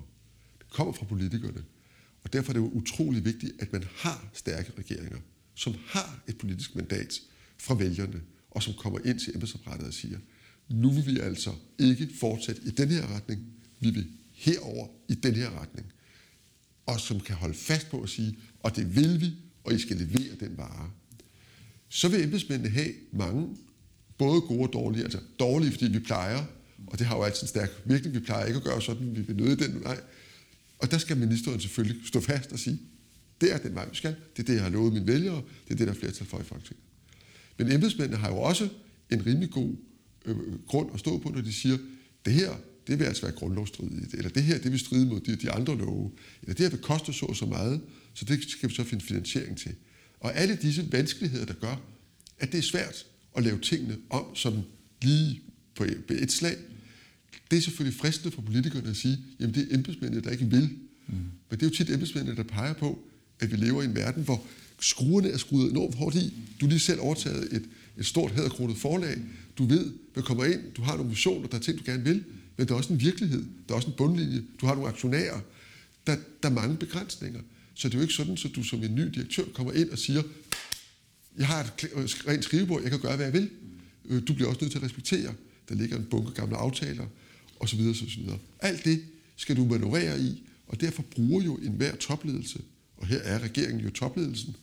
Det 0.59 0.69
kommer 0.69 0.93
fra 0.93 1.05
politikerne. 1.05 1.63
Og 2.23 2.33
derfor 2.33 2.51
er 2.51 2.53
det 2.53 2.59
jo 2.59 2.69
utrolig 2.69 3.25
vigtigt, 3.25 3.51
at 3.59 3.73
man 3.73 3.83
har 3.95 4.29
stærke 4.33 4.71
regeringer, 4.77 5.17
som 5.55 5.75
har 5.87 6.23
et 6.27 6.37
politisk 6.37 6.75
mandat 6.75 7.19
fra 7.57 7.75
vælgerne, 7.75 8.21
og 8.51 8.63
som 8.63 8.73
kommer 8.73 8.99
ind 9.05 9.19
til 9.19 9.33
embedsapparatet 9.33 9.87
og 9.87 9.93
siger, 9.93 10.17
nu 10.69 10.89
vil 10.89 11.05
vi 11.05 11.19
altså 11.19 11.51
ikke 11.79 12.09
fortsætte 12.19 12.61
i 12.65 12.69
den 12.69 12.89
her 12.89 13.15
retning, 13.15 13.41
vi 13.79 13.89
vil 13.89 14.07
herover 14.31 14.87
i 15.09 15.13
den 15.13 15.35
her 15.35 15.61
retning. 15.61 15.93
Og 16.85 16.99
som 16.99 17.19
kan 17.19 17.35
holde 17.35 17.53
fast 17.53 17.89
på 17.89 18.01
at 18.01 18.09
sige, 18.09 18.37
og 18.59 18.75
det 18.75 18.95
vil 18.95 19.21
vi, 19.21 19.33
og 19.63 19.73
I 19.73 19.79
skal 19.79 19.97
levere 19.97 20.35
den 20.39 20.57
vare. 20.57 20.91
Så 21.89 22.07
vil 22.07 22.23
embedsmændene 22.23 22.69
have 22.69 22.93
mange, 23.11 23.57
både 24.17 24.41
gode 24.41 24.61
og 24.61 24.73
dårlige. 24.73 25.03
Altså 25.03 25.19
dårlige, 25.39 25.71
fordi 25.71 25.87
vi 25.87 25.99
plejer, 25.99 26.45
og 26.87 26.99
det 26.99 27.07
har 27.07 27.15
jo 27.17 27.23
altid 27.23 27.41
en 27.41 27.47
stærk 27.47 27.69
virkning, 27.85 28.15
vi 28.15 28.19
plejer 28.19 28.45
ikke 28.45 28.57
at 28.57 28.63
gøre 28.63 28.81
sådan, 28.81 29.15
vi 29.15 29.21
vil 29.21 29.35
nøde 29.35 29.55
den 29.55 29.83
vej. 29.83 29.99
Og 30.79 30.91
der 30.91 30.97
skal 30.97 31.17
ministeren 31.17 31.59
selvfølgelig 31.59 32.07
stå 32.07 32.19
fast 32.19 32.51
og 32.51 32.59
sige, 32.59 32.79
det 33.41 33.53
er 33.53 33.57
den 33.57 33.75
vej, 33.75 33.89
vi 33.89 33.95
skal. 33.95 34.15
Det 34.37 34.43
er 34.43 34.47
det, 34.47 34.53
jeg 34.53 34.63
har 34.63 34.69
lovet 34.69 34.93
mine 34.93 35.07
vælgere. 35.07 35.41
Det 35.67 35.73
er 35.73 35.75
det, 35.75 35.87
der 35.87 35.93
er 35.93 35.97
flertal 35.97 36.27
for 36.27 36.39
i 36.39 36.43
Folketinget. 36.43 36.83
Men 37.57 37.71
embedsmændene 37.71 38.17
har 38.17 38.29
jo 38.29 38.37
også 38.37 38.69
en 39.11 39.25
rimelig 39.25 39.49
god 39.49 39.75
øh, 40.25 40.37
grund 40.67 40.89
at 40.93 40.99
stå 40.99 41.17
på, 41.17 41.29
når 41.29 41.41
de 41.41 41.53
siger, 41.53 41.77
det 42.25 42.33
her, 42.33 42.55
det 42.87 42.99
vil 42.99 43.05
altså 43.05 43.21
være 43.21 43.31
grundlovsstridigt, 43.31 44.13
eller 44.13 44.29
det 44.29 44.43
her, 44.43 44.57
det 44.57 44.71
vil 44.71 44.79
stride 44.79 45.05
mod 45.05 45.19
de, 45.19 45.35
de 45.35 45.51
andre 45.51 45.77
love, 45.77 46.11
eller 46.41 46.53
det 46.53 46.65
her 46.65 46.69
vil 46.69 46.79
koste 46.79 47.13
så 47.13 47.25
og 47.25 47.35
så 47.35 47.45
meget, 47.45 47.81
så 48.13 48.25
det 48.25 48.49
skal 48.49 48.69
vi 48.69 48.75
så 48.75 48.83
finde 48.83 49.05
finansiering 49.05 49.57
til. 49.57 49.75
Og 50.19 50.35
alle 50.35 50.55
disse 50.61 50.91
vanskeligheder, 50.91 51.45
der 51.45 51.53
gør, 51.53 51.81
at 52.39 52.51
det 52.51 52.57
er 52.57 52.61
svært 52.61 53.05
at 53.37 53.43
lave 53.43 53.59
tingene 53.59 53.97
om 54.09 54.35
som 54.35 54.53
lige 55.01 55.41
på 55.75 55.83
et 56.09 56.31
slag, 56.31 56.55
det 57.51 57.57
er 57.57 57.61
selvfølgelig 57.61 57.99
fristende 57.99 58.35
for 58.35 58.41
politikerne 58.41 58.89
at 58.89 58.95
sige, 58.95 59.17
jamen 59.39 59.55
det 59.55 59.67
er 59.71 59.75
embedsmændene, 59.75 60.23
der 60.23 60.29
ikke 60.29 60.45
vil, 60.45 60.69
Mm. 61.07 61.15
Men 61.49 61.59
det 61.59 61.61
er 61.61 61.67
jo 61.67 61.75
tit 61.75 61.89
embedsmændene, 61.89 62.37
der 62.37 62.43
peger 62.43 62.73
på, 62.73 62.99
at 63.39 63.51
vi 63.51 63.57
lever 63.57 63.81
i 63.81 63.85
en 63.85 63.95
verden, 63.95 64.23
hvor 64.23 64.45
skruerne 64.79 65.29
er 65.29 65.37
skruet 65.37 65.71
enormt 65.71 65.95
hårdt 65.95 66.15
i. 66.15 66.33
Du 66.61 66.67
lige 66.67 66.79
selv 66.79 66.99
overtaget 66.99 67.53
et, 67.53 67.63
et 67.97 68.05
stort 68.05 68.31
hæderkronet 68.31 68.77
forlag. 68.77 69.17
Du 69.57 69.65
ved, 69.65 69.93
hvad 70.13 70.23
kommer 70.23 70.45
ind. 70.45 70.73
Du 70.73 70.81
har 70.81 70.95
nogle 70.95 71.09
visioner, 71.09 71.47
der 71.47 71.57
er 71.57 71.61
ting, 71.61 71.79
du 71.79 71.83
gerne 71.85 72.03
vil. 72.03 72.23
Men 72.57 72.67
der 72.67 72.73
er 72.73 72.77
også 72.77 72.93
en 72.93 73.01
virkelighed. 73.01 73.45
Der 73.67 73.73
er 73.73 73.75
også 73.75 73.87
en 73.87 73.93
bundlinje. 73.97 74.43
Du 74.61 74.65
har 74.65 74.73
nogle 74.73 74.89
aktionærer. 74.89 75.39
Der, 76.07 76.15
der 76.43 76.49
er 76.49 76.53
mange 76.53 76.77
begrænsninger. 76.77 77.41
Så 77.73 77.87
det 77.87 77.93
er 77.93 77.97
jo 77.97 78.01
ikke 78.01 78.13
sådan, 78.13 78.37
at 78.45 78.51
du 78.55 78.63
som 78.63 78.83
en 78.83 78.95
ny 78.95 79.01
direktør 79.01 79.43
kommer 79.53 79.73
ind 79.73 79.89
og 79.89 79.97
siger, 79.97 80.23
jeg 81.37 81.47
har 81.47 81.63
et 81.63 81.89
øh, 81.93 82.03
rent 82.03 82.43
skrivebord, 82.43 82.81
jeg 82.81 82.91
kan 82.91 82.99
gøre, 82.99 83.15
hvad 83.15 83.25
jeg 83.25 83.33
vil. 83.33 83.49
Øh, 84.05 84.27
du 84.27 84.33
bliver 84.33 84.49
også 84.49 84.61
nødt 84.61 84.71
til 84.71 84.79
at 84.79 84.83
respektere. 84.83 85.33
Der 85.69 85.75
ligger 85.75 85.97
en 85.97 86.05
bunke 86.05 86.31
gamle 86.31 86.55
aftaler, 86.55 87.05
osv. 87.59 87.79
osv. 87.89 88.29
Alt 88.59 88.85
det 88.85 89.03
skal 89.35 89.55
du 89.55 89.65
manøvrere 89.65 90.21
i, 90.21 90.43
og 90.67 90.81
derfor 90.81 91.01
bruger 91.01 91.43
jo 91.43 91.55
enhver 91.55 91.95
topledelse, 91.95 92.61
og 92.97 93.07
her 93.07 93.17
er 93.17 93.39
regeringen 93.39 93.83
jo 93.83 93.89
topledelsen, 93.89 94.55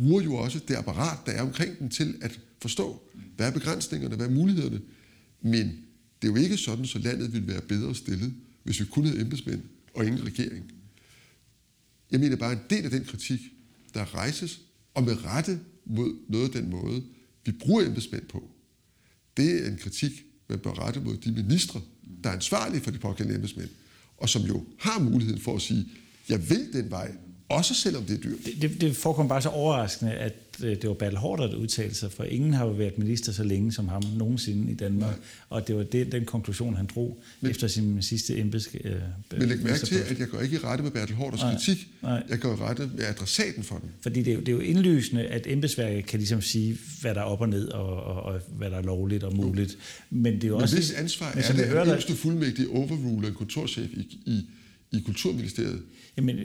bruger 0.00 0.22
jo 0.22 0.34
også 0.34 0.60
det 0.68 0.74
apparat, 0.74 1.18
der 1.26 1.32
er 1.32 1.42
omkring 1.42 1.78
den 1.78 1.88
til 1.88 2.14
at 2.20 2.40
forstå, 2.62 3.02
hvad 3.36 3.46
er 3.46 3.50
begrænsningerne, 3.50 4.16
hvad 4.16 4.26
er 4.26 4.30
mulighederne. 4.30 4.80
Men 5.42 5.66
det 6.22 6.28
er 6.28 6.32
jo 6.32 6.36
ikke 6.36 6.56
sådan, 6.56 6.86
så 6.86 6.98
landet 6.98 7.32
ville 7.32 7.48
være 7.48 7.60
bedre 7.60 7.94
stillet, 7.94 8.34
hvis 8.62 8.80
vi 8.80 8.84
kun 8.84 9.04
havde 9.04 9.20
embedsmænd 9.20 9.62
og 9.94 10.06
ingen 10.06 10.26
regering. 10.26 10.72
Jeg 12.10 12.20
mener 12.20 12.36
bare, 12.36 12.52
en 12.52 12.58
del 12.70 12.84
af 12.84 12.90
den 12.90 13.04
kritik, 13.04 13.40
der 13.94 14.14
rejses, 14.14 14.60
og 14.94 15.04
med 15.04 15.24
rette 15.24 15.60
mod 15.86 16.14
noget 16.28 16.44
af 16.44 16.62
den 16.62 16.70
måde, 16.70 17.02
vi 17.44 17.52
bruger 17.52 17.86
embedsmænd 17.86 18.26
på, 18.26 18.50
det 19.36 19.64
er 19.64 19.70
en 19.70 19.78
kritik, 19.78 20.24
man 20.48 20.58
bør 20.58 20.86
rette 20.86 21.00
mod 21.00 21.16
de 21.16 21.32
ministre, 21.32 21.80
der 22.24 22.30
er 22.30 22.34
ansvarlige 22.34 22.80
for 22.80 22.90
de 22.90 22.98
pågældende 22.98 23.34
embedsmænd, 23.34 23.68
og 24.16 24.28
som 24.28 24.42
jo 24.42 24.64
har 24.78 24.98
muligheden 24.98 25.40
for 25.40 25.56
at 25.56 25.62
sige, 25.62 25.86
jeg 26.28 26.50
vil 26.50 26.72
den 26.72 26.90
vej, 26.90 27.12
også 27.50 27.74
selvom 27.74 28.04
det 28.04 28.16
er 28.16 28.20
dyrt. 28.20 28.38
Det, 28.44 28.62
det, 28.62 28.80
det 28.80 28.96
forekommer 28.96 29.28
bare 29.28 29.42
så 29.42 29.48
overraskende, 29.48 30.12
at 30.12 30.34
øh, 30.62 30.70
det 30.70 30.88
var 30.88 30.94
Bertel 30.94 31.18
Hård, 31.18 31.38
der 31.38 31.56
udtalte 31.56 31.94
sig, 31.94 32.12
for 32.12 32.24
ingen 32.24 32.54
har 32.54 32.66
jo 32.66 32.72
været 32.72 32.98
minister 32.98 33.32
så 33.32 33.44
længe 33.44 33.72
som 33.72 33.88
ham 33.88 34.02
nogensinde 34.16 34.72
i 34.72 34.74
Danmark, 34.74 35.10
Nej. 35.10 35.26
og 35.50 35.68
det 35.68 35.76
var 35.76 35.82
det, 35.82 36.12
den 36.12 36.24
konklusion, 36.24 36.76
han 36.76 36.88
drog 36.94 37.22
men, 37.40 37.50
efter 37.50 37.68
sin 37.68 38.02
sidste 38.02 38.38
embeds. 38.38 38.68
Øh, 38.84 38.92
men 39.32 39.48
læg 39.48 39.62
mærke 39.62 39.86
til, 39.86 39.94
at 39.94 40.18
jeg 40.18 40.28
går 40.28 40.40
ikke 40.40 40.56
i 40.56 40.58
rette 40.58 40.84
med 40.84 40.90
Bertel 40.90 41.16
Hårds 41.16 41.40
kritik, 41.40 41.88
Nej. 42.02 42.22
jeg 42.28 42.40
går 42.40 42.52
i 42.52 42.56
rette 42.56 42.90
med 42.96 43.04
adressaten 43.04 43.62
for 43.62 43.78
den. 43.78 43.90
Fordi 44.00 44.22
det 44.22 44.30
er, 44.30 44.34
jo, 44.34 44.40
det 44.40 44.48
er 44.48 44.52
jo 44.52 44.60
indlysende, 44.60 45.24
at 45.26 45.46
embedsværket 45.46 46.06
kan 46.06 46.18
ligesom 46.18 46.42
sige, 46.42 46.78
hvad 47.00 47.14
der 47.14 47.20
er 47.20 47.24
op 47.24 47.40
og 47.40 47.48
ned, 47.48 47.68
og, 47.68 48.02
og, 48.02 48.22
og 48.22 48.40
hvad 48.58 48.70
der 48.70 48.76
er 48.76 48.82
lovligt 48.82 49.24
og 49.24 49.36
muligt. 49.36 49.78
Men 50.10 50.34
det 50.34 50.44
er 50.44 50.48
jo 50.48 50.54
men 50.54 50.62
også... 50.62 50.76
hvis 50.76 50.90
ansvar 50.90 51.26
er 51.26 51.52
det, 51.52 51.60
at 51.60 51.86
øverste 51.86 52.14
fuldmægtige 52.14 52.68
overruler 52.68 53.28
en 53.28 53.34
kontorchef 53.34 53.90
i, 53.92 54.18
i, 54.26 54.46
i 54.92 55.00
Kulturministeriet, 55.00 55.82
Jamen, 56.16 56.38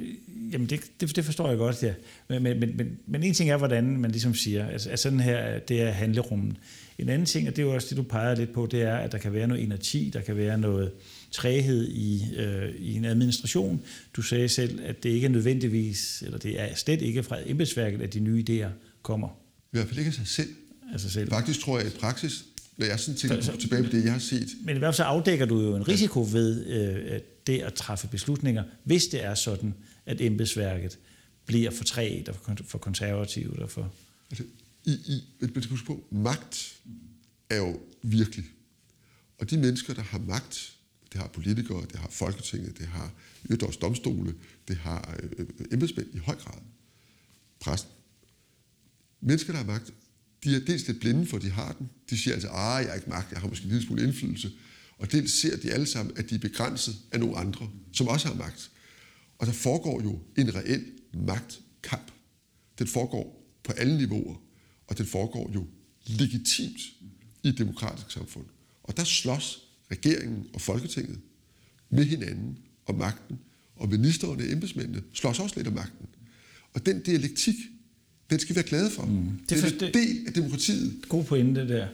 jamen 0.51 0.69
det, 0.69 0.81
det, 0.99 1.15
det 1.15 1.25
forstår 1.25 1.49
jeg 1.49 1.57
godt, 1.57 1.83
ja. 1.83 1.93
Men, 2.29 2.43
men, 2.43 2.59
men, 2.59 2.97
men 3.07 3.23
en 3.23 3.33
ting 3.33 3.49
er, 3.49 3.57
hvordan 3.57 3.97
man 3.97 4.11
ligesom 4.11 4.35
siger, 4.35 4.67
altså, 4.67 4.89
at 4.89 4.99
sådan 4.99 5.19
her, 5.19 5.59
det 5.59 5.81
er 5.81 5.91
handlerummet. 5.91 6.55
En 6.97 7.09
anden 7.09 7.25
ting, 7.25 7.47
og 7.47 7.55
det 7.55 7.61
er 7.61 7.65
jo 7.65 7.73
også 7.73 7.87
det, 7.89 7.97
du 7.97 8.03
peger 8.03 8.35
lidt 8.35 8.53
på, 8.53 8.67
det 8.71 8.81
er, 8.81 8.95
at 8.95 9.11
der 9.11 9.17
kan 9.17 9.33
være 9.33 9.47
noget 9.47 9.63
energi, 9.63 10.09
der 10.13 10.21
kan 10.21 10.37
være 10.37 10.57
noget 10.57 10.91
træhed 11.31 11.87
i, 11.87 12.35
øh, 12.35 12.75
i 12.79 12.93
en 12.93 13.05
administration. 13.05 13.81
Du 14.15 14.21
sagde 14.21 14.49
selv, 14.49 14.79
at 14.83 15.03
det 15.03 15.09
ikke 15.09 15.25
er 15.25 15.29
nødvendigvis, 15.29 16.21
eller 16.25 16.37
det 16.37 16.61
er 16.61 16.75
slet 16.75 17.01
ikke 17.01 17.23
fra 17.23 17.37
embedsværket, 17.45 18.01
at 18.01 18.13
de 18.13 18.19
nye 18.19 18.43
idéer 18.49 18.69
kommer. 19.01 19.27
I 19.27 19.31
hvert 19.71 19.87
fald 19.87 19.99
ikke 19.99 20.09
af 20.09 20.13
sig 20.13 20.27
selv. 20.27 20.49
Af 20.93 20.99
sig 20.99 21.11
selv. 21.11 21.29
Faktisk 21.29 21.59
tror 21.59 21.77
jeg, 21.77 21.87
at 21.87 21.93
i 21.93 21.97
praksis, 21.97 22.45
når 22.77 22.85
jeg 22.85 22.99
sådan 22.99 23.17
tænker 23.17 23.41
så, 23.41 23.57
tilbage 23.57 23.83
på 23.83 23.89
det, 23.89 24.03
jeg 24.03 24.11
har 24.11 24.19
set. 24.19 24.49
Men 24.63 24.75
i 24.75 24.79
hvert 24.79 24.87
fald 24.87 24.95
så 24.95 25.03
afdækker 25.03 25.45
du 25.45 25.61
jo 25.61 25.75
en 25.75 25.87
risiko 25.87 26.27
ved 26.31 26.65
øh, 26.65 27.19
det 27.47 27.61
at 27.61 27.73
træffe 27.73 28.07
beslutninger, 28.07 28.63
hvis 28.83 29.05
det 29.05 29.23
er 29.23 29.35
sådan, 29.35 29.73
at 30.05 30.21
embedsværket 30.21 30.99
bliver 31.45 31.71
for 31.71 31.83
træt 31.83 32.29
og 32.29 32.35
for 32.65 32.77
konservativt 32.77 33.59
og 33.59 33.71
for... 33.71 33.93
Altså, 34.31 34.43
i, 34.85 34.91
i, 34.91 35.23
men 35.39 35.63
du 35.63 35.69
huske 35.69 35.85
på, 35.85 36.03
magt 36.11 36.75
er 37.49 37.57
jo 37.57 37.79
virkelig. 38.01 38.45
Og 39.39 39.49
de 39.49 39.57
mennesker, 39.57 39.93
der 39.93 40.01
har 40.01 40.19
magt, 40.19 40.73
det 41.13 41.21
har 41.21 41.27
politikere, 41.27 41.81
det 41.81 41.95
har 41.95 42.09
Folketinget, 42.11 42.77
det 42.77 42.87
har 42.87 43.11
også 43.63 43.79
domstole, 43.81 44.33
det 44.67 44.77
har 44.77 45.17
øh, 45.37 45.45
embedsmænd 45.71 46.07
i 46.13 46.17
høj 46.17 46.35
grad, 46.35 46.61
præsten. 47.59 47.91
Mennesker, 49.21 49.53
der 49.53 49.57
har 49.57 49.65
magt, 49.65 49.93
de 50.45 50.55
er 50.55 50.59
dels 50.59 50.87
lidt 50.87 50.99
blinde 50.99 51.25
for, 51.25 51.37
at 51.37 51.43
de 51.43 51.49
har 51.49 51.71
den. 51.79 51.89
De 52.09 52.17
siger 52.17 52.33
altså, 52.33 52.49
ah, 52.49 52.81
jeg 52.83 52.89
har 52.89 52.95
ikke 52.95 53.09
magt, 53.09 53.31
jeg 53.31 53.39
har 53.39 53.47
måske 53.47 53.63
en 53.63 53.69
lille 53.69 53.85
smule 53.85 54.03
indflydelse. 54.03 54.51
Og 54.97 55.11
dels 55.11 55.31
ser 55.31 55.57
de 55.57 55.71
alle 55.71 55.85
sammen, 55.85 56.17
at 56.17 56.29
de 56.29 56.35
er 56.35 56.39
begrænset 56.39 56.95
af 57.11 57.19
nogle 57.19 57.37
andre, 57.37 57.69
som 57.93 58.07
også 58.07 58.27
har 58.27 58.35
magt. 58.35 58.71
Og 59.39 59.47
der 59.47 59.53
foregår 59.53 60.01
jo 60.03 60.19
en 60.37 60.55
reel 60.55 60.85
magtkamp. 61.13 62.11
Den 62.79 62.87
foregår 62.87 63.55
på 63.63 63.71
alle 63.71 63.97
niveauer, 63.97 64.35
og 64.87 64.97
den 64.97 65.05
foregår 65.05 65.51
jo 65.53 65.67
legitimt 66.05 66.81
i 67.43 67.47
et 67.47 67.57
demokratisk 67.57 68.11
samfund. 68.11 68.45
Og 68.83 68.97
der 68.97 69.03
slås 69.03 69.61
regeringen 69.91 70.47
og 70.53 70.61
Folketinget 70.61 71.19
med 71.89 72.05
hinanden 72.05 72.57
om 72.85 72.95
magten, 72.95 73.39
og 73.75 73.89
ministerne 73.89 74.43
og 74.43 74.51
embedsmændene 74.51 75.03
slås 75.13 75.39
også 75.39 75.55
lidt 75.55 75.67
om 75.67 75.73
magten. 75.73 76.07
Og 76.73 76.85
den 76.85 77.03
dialektik, 77.03 77.55
den 78.29 78.39
skal 78.39 78.49
vi 78.49 78.55
være 78.55 78.67
glade 78.67 78.91
for. 78.91 79.03
Mm. 79.03 79.39
Det, 79.49 79.63
det 79.63 79.81
er 79.81 79.87
en 79.87 79.93
del 79.93 80.27
af 80.27 80.33
demokratiet. 80.33 80.93
God 81.09 81.23
pointe 81.23 81.67
der. 81.67 81.87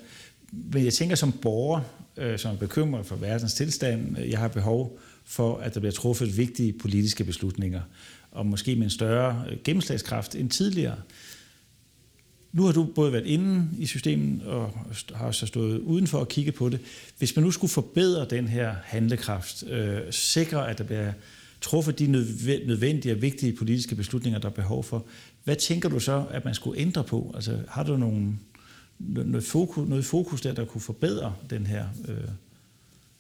Men 0.52 0.86
jeg 0.86 0.94
tænker 0.94 1.16
som 1.16 1.32
borger, 1.32 1.82
øh, 2.18 2.40
som 2.40 2.56
er 2.56 2.60
bekymret 2.60 3.06
for 3.06 3.16
verdens 3.16 3.54
tilstand, 3.54 4.18
jeg 4.18 4.40
har 4.40 4.48
behov 4.48 5.00
for, 5.26 5.58
at 5.58 5.74
der 5.74 5.80
bliver 5.80 5.94
truffet 5.94 6.38
vigtige 6.38 6.74
politiske 6.74 7.24
beslutninger, 7.24 7.82
og 8.32 8.46
måske 8.46 8.76
med 8.76 8.84
en 8.84 8.90
større 8.90 9.46
øh, 9.50 9.58
gennemslagskraft 9.64 10.36
end 10.36 10.50
tidligere. 10.50 10.98
Nu 12.54 12.64
har 12.64 12.72
du 12.72 12.84
både 12.84 13.14
været 13.14 13.26
inde 13.26 13.70
i 13.78 13.86
systemet 13.86 14.44
og 14.44 14.88
har 15.14 15.32
så 15.32 15.46
stået 15.46 15.80
udenfor 15.80 16.18
og 16.18 16.28
kigge 16.28 16.52
på 16.52 16.70
det. 16.70 16.80
Hvis 17.18 17.36
man 17.36 17.46
nu 17.46 17.52
skulle 17.52 17.72
forbedre 17.72 18.26
den 18.30 18.48
her 18.48 18.76
handlekraft, 18.84 19.64
øh, 19.68 20.00
sikre, 20.12 20.70
at 20.70 20.78
der 20.78 20.84
bliver 20.84 21.12
truffet 21.62 22.00
de 22.00 22.08
nødvendige 22.08 23.14
og 23.14 23.22
vigtige 23.22 23.54
politiske 23.54 23.96
beslutninger, 23.96 24.40
der 24.40 24.50
er 24.50 24.54
behov 24.54 24.84
for, 24.84 25.06
hvad 25.44 25.56
tænker 25.56 25.90
du 25.90 26.00
så, 26.00 26.26
at 26.32 26.46
man 26.46 26.56
skulle 26.56 26.80
ændre 26.80 27.04
på? 27.04 27.32
Altså, 27.36 27.64
har 27.68 27.84
du 27.84 27.98
nogle, 27.98 28.38
noget, 29.00 29.44
fokus, 29.44 29.90
noget 29.90 30.06
fokus 30.06 30.42
der, 30.42 30.54
der 30.54 30.66
kunne 30.66 30.82
forbedre 30.82 31.36
den 31.50 31.68
her 31.68 31.88
øh, 32.08 32.18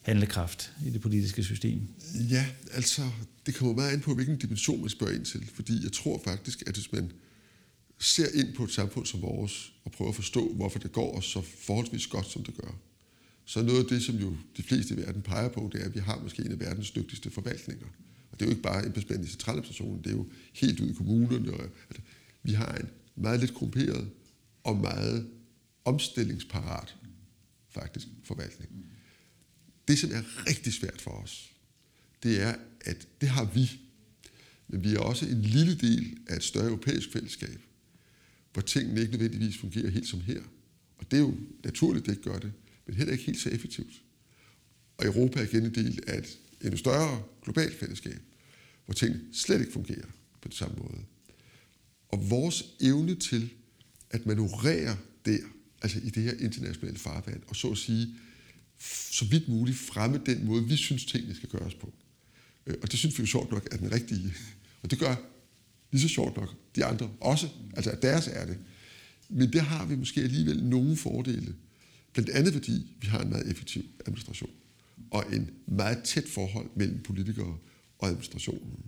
handlekraft 0.01 0.73
i 0.86 0.89
det 0.89 1.01
politiske 1.01 1.43
system? 1.43 1.82
Ja, 2.30 2.45
altså, 2.73 3.01
det 3.45 3.56
kommer 3.56 3.73
meget 3.73 3.91
an 3.91 4.01
på, 4.01 4.15
hvilken 4.15 4.38
dimension 4.38 4.82
man 4.82 4.89
spørger 4.89 5.13
ind 5.13 5.25
til. 5.25 5.49
Fordi 5.54 5.84
jeg 5.84 5.91
tror 5.91 6.21
faktisk, 6.25 6.63
at 6.67 6.73
hvis 6.73 6.91
man 6.91 7.12
ser 7.99 8.27
ind 8.34 8.56
på 8.56 8.63
et 8.63 8.71
samfund 8.71 9.06
som 9.06 9.21
vores, 9.21 9.73
og 9.86 9.91
prøver 9.91 10.10
at 10.10 10.15
forstå, 10.15 10.54
hvorfor 10.54 10.80
det 10.80 10.91
går 10.91 11.17
os 11.17 11.25
så 11.25 11.41
forholdsvis 11.65 12.08
godt, 12.08 12.32
som 12.32 12.43
det 12.43 12.54
gør, 12.58 12.71
så 13.45 13.60
er 13.60 13.63
noget 13.63 13.80
af 13.80 13.86
det, 13.86 14.04
som 14.04 14.15
jo 14.15 14.34
de 14.58 14.63
fleste 14.63 14.93
i 14.93 14.97
verden 14.97 15.21
peger 15.21 15.49
på, 15.49 15.69
det 15.73 15.82
er, 15.82 15.86
at 15.86 15.95
vi 15.95 15.99
har 15.99 16.19
måske 16.23 16.45
en 16.45 16.51
af 16.51 16.60
verdens 16.60 16.91
dygtigste 16.91 17.32
forvaltninger 17.32 17.88
det 18.41 18.47
er 18.47 18.51
jo 18.51 18.56
ikke 18.56 18.63
bare 18.63 18.86
embedsmænd 18.86 19.25
i 19.25 19.27
centraladministrationen, 19.27 20.04
det 20.04 20.08
er 20.08 20.15
jo 20.15 20.30
helt 20.54 20.80
ud 20.80 20.89
i 20.89 20.93
kommunerne. 20.93 21.54
Og, 21.54 21.63
altså, 21.89 22.01
vi 22.43 22.51
har 22.51 22.75
en 22.75 22.89
meget 23.15 23.39
lidt 23.39 23.54
grupperet 23.54 24.10
og 24.63 24.77
meget 24.77 25.30
omstillingsparat, 25.86 26.95
faktisk, 27.69 28.08
forvaltning. 28.23 28.86
Det, 29.88 29.99
som 29.99 30.12
er 30.12 30.47
rigtig 30.49 30.73
svært 30.73 31.01
for 31.01 31.12
os, 31.12 31.51
det 32.23 32.41
er, 32.41 32.56
at 32.82 33.08
det 33.21 33.30
har 33.30 33.45
vi, 33.45 33.71
men 34.67 34.84
vi 34.84 34.93
er 34.93 34.99
også 34.99 35.25
en 35.25 35.41
lille 35.41 35.75
del 35.75 36.17
af 36.27 36.36
et 36.36 36.43
større 36.43 36.65
europæisk 36.65 37.12
fællesskab, 37.12 37.62
hvor 38.54 38.62
tingene 38.62 39.01
ikke 39.01 39.12
nødvendigvis 39.12 39.58
fungerer 39.58 39.89
helt 39.89 40.08
som 40.08 40.21
her. 40.21 40.41
Og 40.97 41.12
det 41.12 41.17
er 41.17 41.21
jo 41.21 41.38
naturligt, 41.63 42.06
det 42.06 42.12
ikke 42.12 42.30
gør 42.30 42.39
det, 42.39 42.51
men 42.86 42.95
heller 42.95 43.12
ikke 43.12 43.23
helt 43.23 43.39
så 43.39 43.49
effektivt. 43.49 44.01
Og 44.97 45.06
Europa 45.06 45.39
er 45.39 45.43
igen 45.43 45.65
en 45.65 45.75
del 45.75 45.99
af 46.08 46.17
et 46.17 46.38
endnu 46.62 46.77
større 46.77 47.23
globalt 47.43 47.80
fællesskab, 47.80 48.21
hvor 48.91 48.95
tingene 48.95 49.23
slet 49.34 49.60
ikke 49.60 49.71
fungerer 49.71 50.06
på 50.41 50.47
den 50.47 50.51
samme 50.51 50.75
måde. 50.77 51.01
Og 52.10 52.30
vores 52.30 52.65
evne 52.80 53.15
til 53.15 53.49
at 54.10 54.25
manøvrere 54.25 54.97
der, 55.25 55.38
altså 55.82 55.99
i 56.04 56.10
det 56.10 56.23
her 56.23 56.34
internationale 56.39 56.97
farvand, 56.97 57.41
og 57.47 57.56
så 57.56 57.71
at 57.71 57.77
sige, 57.77 58.15
så 59.12 59.25
vidt 59.25 59.49
muligt 59.49 59.77
fremme 59.77 60.21
den 60.25 60.45
måde, 60.45 60.67
vi 60.67 60.75
synes, 60.75 61.06
tingene 61.06 61.36
skal 61.36 61.49
gøres 61.49 61.73
på. 61.73 61.93
Øh, 62.65 62.75
og 62.82 62.91
det 62.91 62.99
synes 62.99 63.17
vi 63.17 63.23
jo 63.23 63.27
sjovt 63.27 63.51
nok 63.51 63.67
er 63.71 63.77
den 63.77 63.91
rigtige. 63.91 64.34
Og 64.82 64.91
det 64.91 64.99
gør 64.99 65.15
lige 65.91 66.01
så 66.01 66.08
sjovt 66.08 66.38
nok 66.38 66.56
de 66.75 66.86
andre 66.86 67.12
også. 67.19 67.49
Altså 67.73 67.91
at 67.91 68.01
deres 68.01 68.27
er 68.27 68.45
det. 68.45 68.58
Men 69.30 69.54
det 69.54 69.62
har 69.62 69.86
vi 69.86 69.95
måske 69.95 70.21
alligevel 70.21 70.63
nogle 70.63 70.97
fordele. 70.97 71.56
Blandt 72.13 72.30
andet 72.30 72.54
fordi 72.54 72.95
vi 73.01 73.08
har 73.08 73.21
en 73.21 73.30
meget 73.30 73.51
effektiv 73.51 73.84
administration. 74.06 74.51
Og 75.12 75.25
en 75.36 75.49
meget 75.67 76.04
tæt 76.04 76.27
forhold 76.27 76.69
mellem 76.75 76.99
politikere 76.99 77.58
og 78.02 78.08
administrationen. 78.08 78.86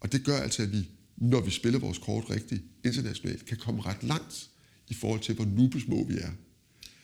Og 0.00 0.12
det 0.12 0.24
gør 0.24 0.36
altså, 0.36 0.62
at 0.62 0.72
vi, 0.72 0.88
når 1.16 1.40
vi 1.40 1.50
spiller 1.50 1.78
vores 1.78 1.98
kort 1.98 2.30
rigtigt 2.30 2.62
internationalt, 2.84 3.46
kan 3.46 3.56
komme 3.56 3.82
ret 3.82 4.02
langt 4.02 4.48
i 4.88 4.94
forhold 4.94 5.20
til, 5.20 5.34
hvor 5.34 5.44
nubesmå 5.44 6.04
vi 6.04 6.14
er. 6.14 6.30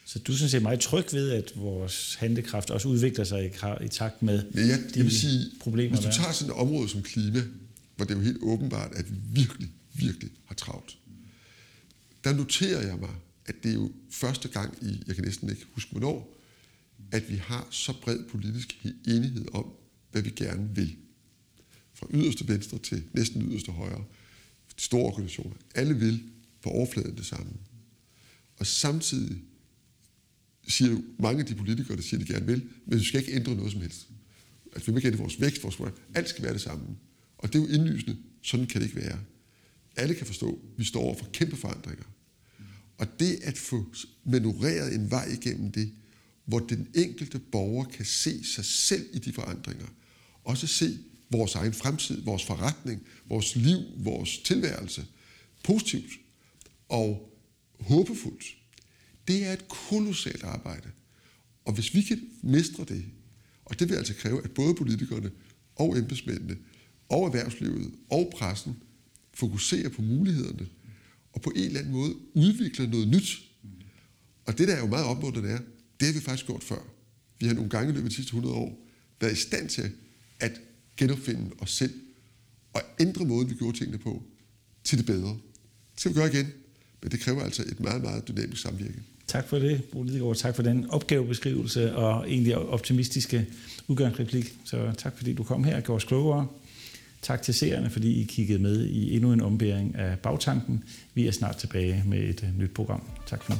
Så 0.04 0.18
du 0.18 0.36
synes, 0.36 0.52
jeg 0.52 0.58
er 0.58 0.62
meget 0.62 0.80
tryg 0.80 1.04
ved, 1.12 1.30
at 1.30 1.52
vores 1.56 2.14
handlekraft 2.14 2.70
også 2.70 2.88
udvikler 2.88 3.24
sig 3.24 3.44
i, 3.44 3.84
i 3.84 3.88
takt 3.88 4.22
med 4.22 4.44
Men 4.54 4.68
jeg, 4.68 4.78
de 4.78 4.84
jeg 4.96 5.04
vil 5.04 5.16
sige, 5.16 5.50
problemer, 5.60 5.90
hvis 5.90 6.00
du 6.00 6.08
er. 6.08 6.12
tager 6.12 6.32
sådan 6.32 6.54
et 6.54 6.56
område 6.56 6.88
som 6.88 7.02
klima, 7.02 7.42
hvor 7.96 8.04
det 8.04 8.14
er 8.14 8.18
jo 8.18 8.24
helt 8.24 8.38
åbenbart, 8.42 8.92
at 8.94 9.10
vi 9.10 9.16
virkelig, 9.42 9.68
virkelig 9.92 10.30
har 10.44 10.54
travlt, 10.54 10.98
der 12.24 12.32
noterer 12.32 12.86
jeg 12.86 12.98
mig, 12.98 13.14
at 13.46 13.54
det 13.62 13.70
er 13.70 13.74
jo 13.74 13.92
første 14.10 14.48
gang 14.48 14.74
i, 14.82 15.02
jeg 15.06 15.14
kan 15.14 15.24
næsten 15.24 15.50
ikke 15.50 15.66
huske 15.72 15.90
hvornår, 15.90 16.36
at 17.12 17.30
vi 17.30 17.36
har 17.36 17.68
så 17.70 17.92
bred 18.02 18.18
politisk 18.28 18.86
enighed 19.08 19.46
om, 19.52 19.66
hvad 20.12 20.22
vi 20.22 20.30
gerne 20.30 20.68
vil. 20.74 20.96
Fra 22.00 22.06
yderste 22.10 22.48
venstre 22.48 22.78
til 22.78 23.02
næsten 23.12 23.42
yderste 23.42 23.72
højre. 23.72 24.04
De 24.76 24.82
store 24.82 25.06
organisationer. 25.06 25.56
Alle 25.74 25.96
vil 25.96 26.22
på 26.62 26.70
overfladen 26.70 27.16
det 27.16 27.26
samme. 27.26 27.52
Og 28.56 28.66
samtidig 28.66 29.42
siger 30.68 30.90
jo 30.90 31.02
mange 31.18 31.40
af 31.40 31.46
de 31.46 31.54
politikere, 31.54 31.96
der 31.96 32.02
siger, 32.02 32.20
de 32.20 32.32
gerne 32.32 32.46
vil, 32.46 32.68
men 32.86 32.98
vi 32.98 33.04
skal 33.04 33.20
ikke 33.20 33.32
ændre 33.32 33.54
noget 33.54 33.72
som 33.72 33.80
helst. 33.80 34.08
Altså, 34.72 34.86
vi 34.86 34.92
vil 34.92 34.98
ikke 34.98 35.06
ændre 35.06 35.18
vores 35.18 35.40
vækst, 35.40 35.62
vores 35.62 35.78
alt 36.14 36.28
skal 36.28 36.44
være 36.44 36.52
det 36.52 36.60
samme. 36.60 36.86
Og 37.38 37.52
det 37.52 37.58
er 37.58 37.62
jo 37.62 37.68
indlysende. 37.68 38.16
Sådan 38.42 38.66
kan 38.66 38.80
det 38.80 38.86
ikke 38.86 39.00
være. 39.00 39.18
Alle 39.96 40.14
kan 40.14 40.26
forstå, 40.26 40.52
at 40.52 40.78
vi 40.78 40.84
står 40.84 41.00
over 41.00 41.18
for 41.18 41.26
kæmpe 41.32 41.56
forandringer. 41.56 42.04
Og 42.98 43.06
det 43.20 43.38
at 43.42 43.58
få 43.58 43.94
manøvreret 44.24 44.94
en 44.94 45.10
vej 45.10 45.28
igennem 45.42 45.72
det, 45.72 45.92
hvor 46.44 46.58
den 46.58 46.88
enkelte 46.94 47.38
borger 47.38 47.84
kan 47.84 48.04
se 48.04 48.44
sig 48.44 48.64
selv 48.64 49.06
i 49.12 49.18
de 49.18 49.32
forandringer, 49.32 49.86
også 50.44 50.66
se 50.66 50.98
vores 51.30 51.54
egen 51.54 51.72
fremtid, 51.72 52.22
vores 52.22 52.44
forretning, 52.44 53.02
vores 53.26 53.56
liv, 53.56 53.78
vores 53.96 54.38
tilværelse, 54.38 55.06
positivt 55.64 56.10
og 56.88 57.36
håbefuldt, 57.80 58.44
det 59.28 59.46
er 59.46 59.52
et 59.52 59.68
kolossalt 59.68 60.44
arbejde. 60.44 60.88
Og 61.64 61.72
hvis 61.72 61.94
vi 61.94 62.02
kan 62.02 62.20
mestre 62.42 62.84
det, 62.84 63.04
og 63.64 63.78
det 63.78 63.88
vil 63.88 63.96
altså 63.96 64.14
kræve, 64.14 64.44
at 64.44 64.50
både 64.50 64.74
politikerne 64.74 65.30
og 65.76 65.98
embedsmændene 65.98 66.56
og 67.08 67.26
erhvervslivet 67.26 67.94
og 68.10 68.32
pressen 68.36 68.82
fokuserer 69.34 69.88
på 69.88 70.02
mulighederne, 70.02 70.68
og 71.32 71.40
på 71.40 71.50
en 71.56 71.64
eller 71.64 71.80
anden 71.80 71.92
måde 71.92 72.14
udvikler 72.34 72.86
noget 72.86 73.08
nyt. 73.08 73.42
Og 74.46 74.58
det, 74.58 74.68
der 74.68 74.74
er 74.74 74.80
jo 74.80 74.86
meget 74.86 75.06
opmuntrende 75.06 75.50
er, 75.50 75.60
det 76.00 76.06
har 76.06 76.12
vi 76.12 76.20
faktisk 76.20 76.46
gjort 76.46 76.64
før. 76.64 76.82
Vi 77.38 77.46
har 77.46 77.54
nogle 77.54 77.70
gange 77.70 77.90
i 77.90 77.94
løbet 77.94 78.04
af 78.04 78.10
de 78.10 78.16
sidste 78.16 78.30
100 78.30 78.54
år 78.54 78.86
været 79.20 79.32
i 79.32 79.40
stand 79.40 79.68
til 79.68 79.92
at 80.40 80.60
genopfinde 80.96 81.50
os 81.58 81.70
selv 81.70 81.92
og 82.72 82.80
ændre 83.00 83.24
måden, 83.24 83.50
vi 83.50 83.54
gjorde 83.54 83.78
tingene 83.78 83.98
på, 83.98 84.22
til 84.84 84.98
det 84.98 85.06
bedre. 85.06 85.28
Det 85.92 86.00
skal 86.00 86.12
vi 86.12 86.16
gøre 86.16 86.32
igen, 86.32 86.46
men 87.02 87.10
det 87.10 87.20
kræver 87.20 87.42
altså 87.42 87.62
et 87.62 87.80
meget, 87.80 88.02
meget 88.02 88.28
dynamisk 88.28 88.62
samvirke. 88.62 89.02
Tak 89.26 89.48
for 89.48 89.58
det, 89.58 89.84
Bo 89.84 90.02
Lidegaard. 90.02 90.36
Tak 90.36 90.56
for 90.56 90.62
den 90.62 90.90
opgavebeskrivelse 90.90 91.96
og 91.96 92.30
egentlig 92.30 92.56
optimistiske 92.56 93.46
udgangsreplik. 93.88 94.54
Så 94.64 94.92
tak 94.98 95.16
fordi 95.16 95.32
du 95.32 95.42
kom 95.42 95.64
her 95.64 95.76
og 95.76 95.82
gjorde 95.82 95.96
os 95.96 96.04
klogere. 96.04 96.46
Tak 97.22 97.42
til 97.42 97.54
seerne, 97.54 97.90
fordi 97.90 98.20
I 98.20 98.24
kiggede 98.24 98.58
med 98.58 98.86
i 98.86 99.14
endnu 99.14 99.32
en 99.32 99.40
ombæring 99.40 99.94
af 99.94 100.18
bagtanken. 100.18 100.84
Vi 101.14 101.26
er 101.26 101.32
snart 101.32 101.56
tilbage 101.56 102.04
med 102.06 102.18
et 102.18 102.48
nyt 102.58 102.74
program. 102.74 103.02
Tak 103.26 103.42
for 103.42 103.52
nu. 103.52 103.58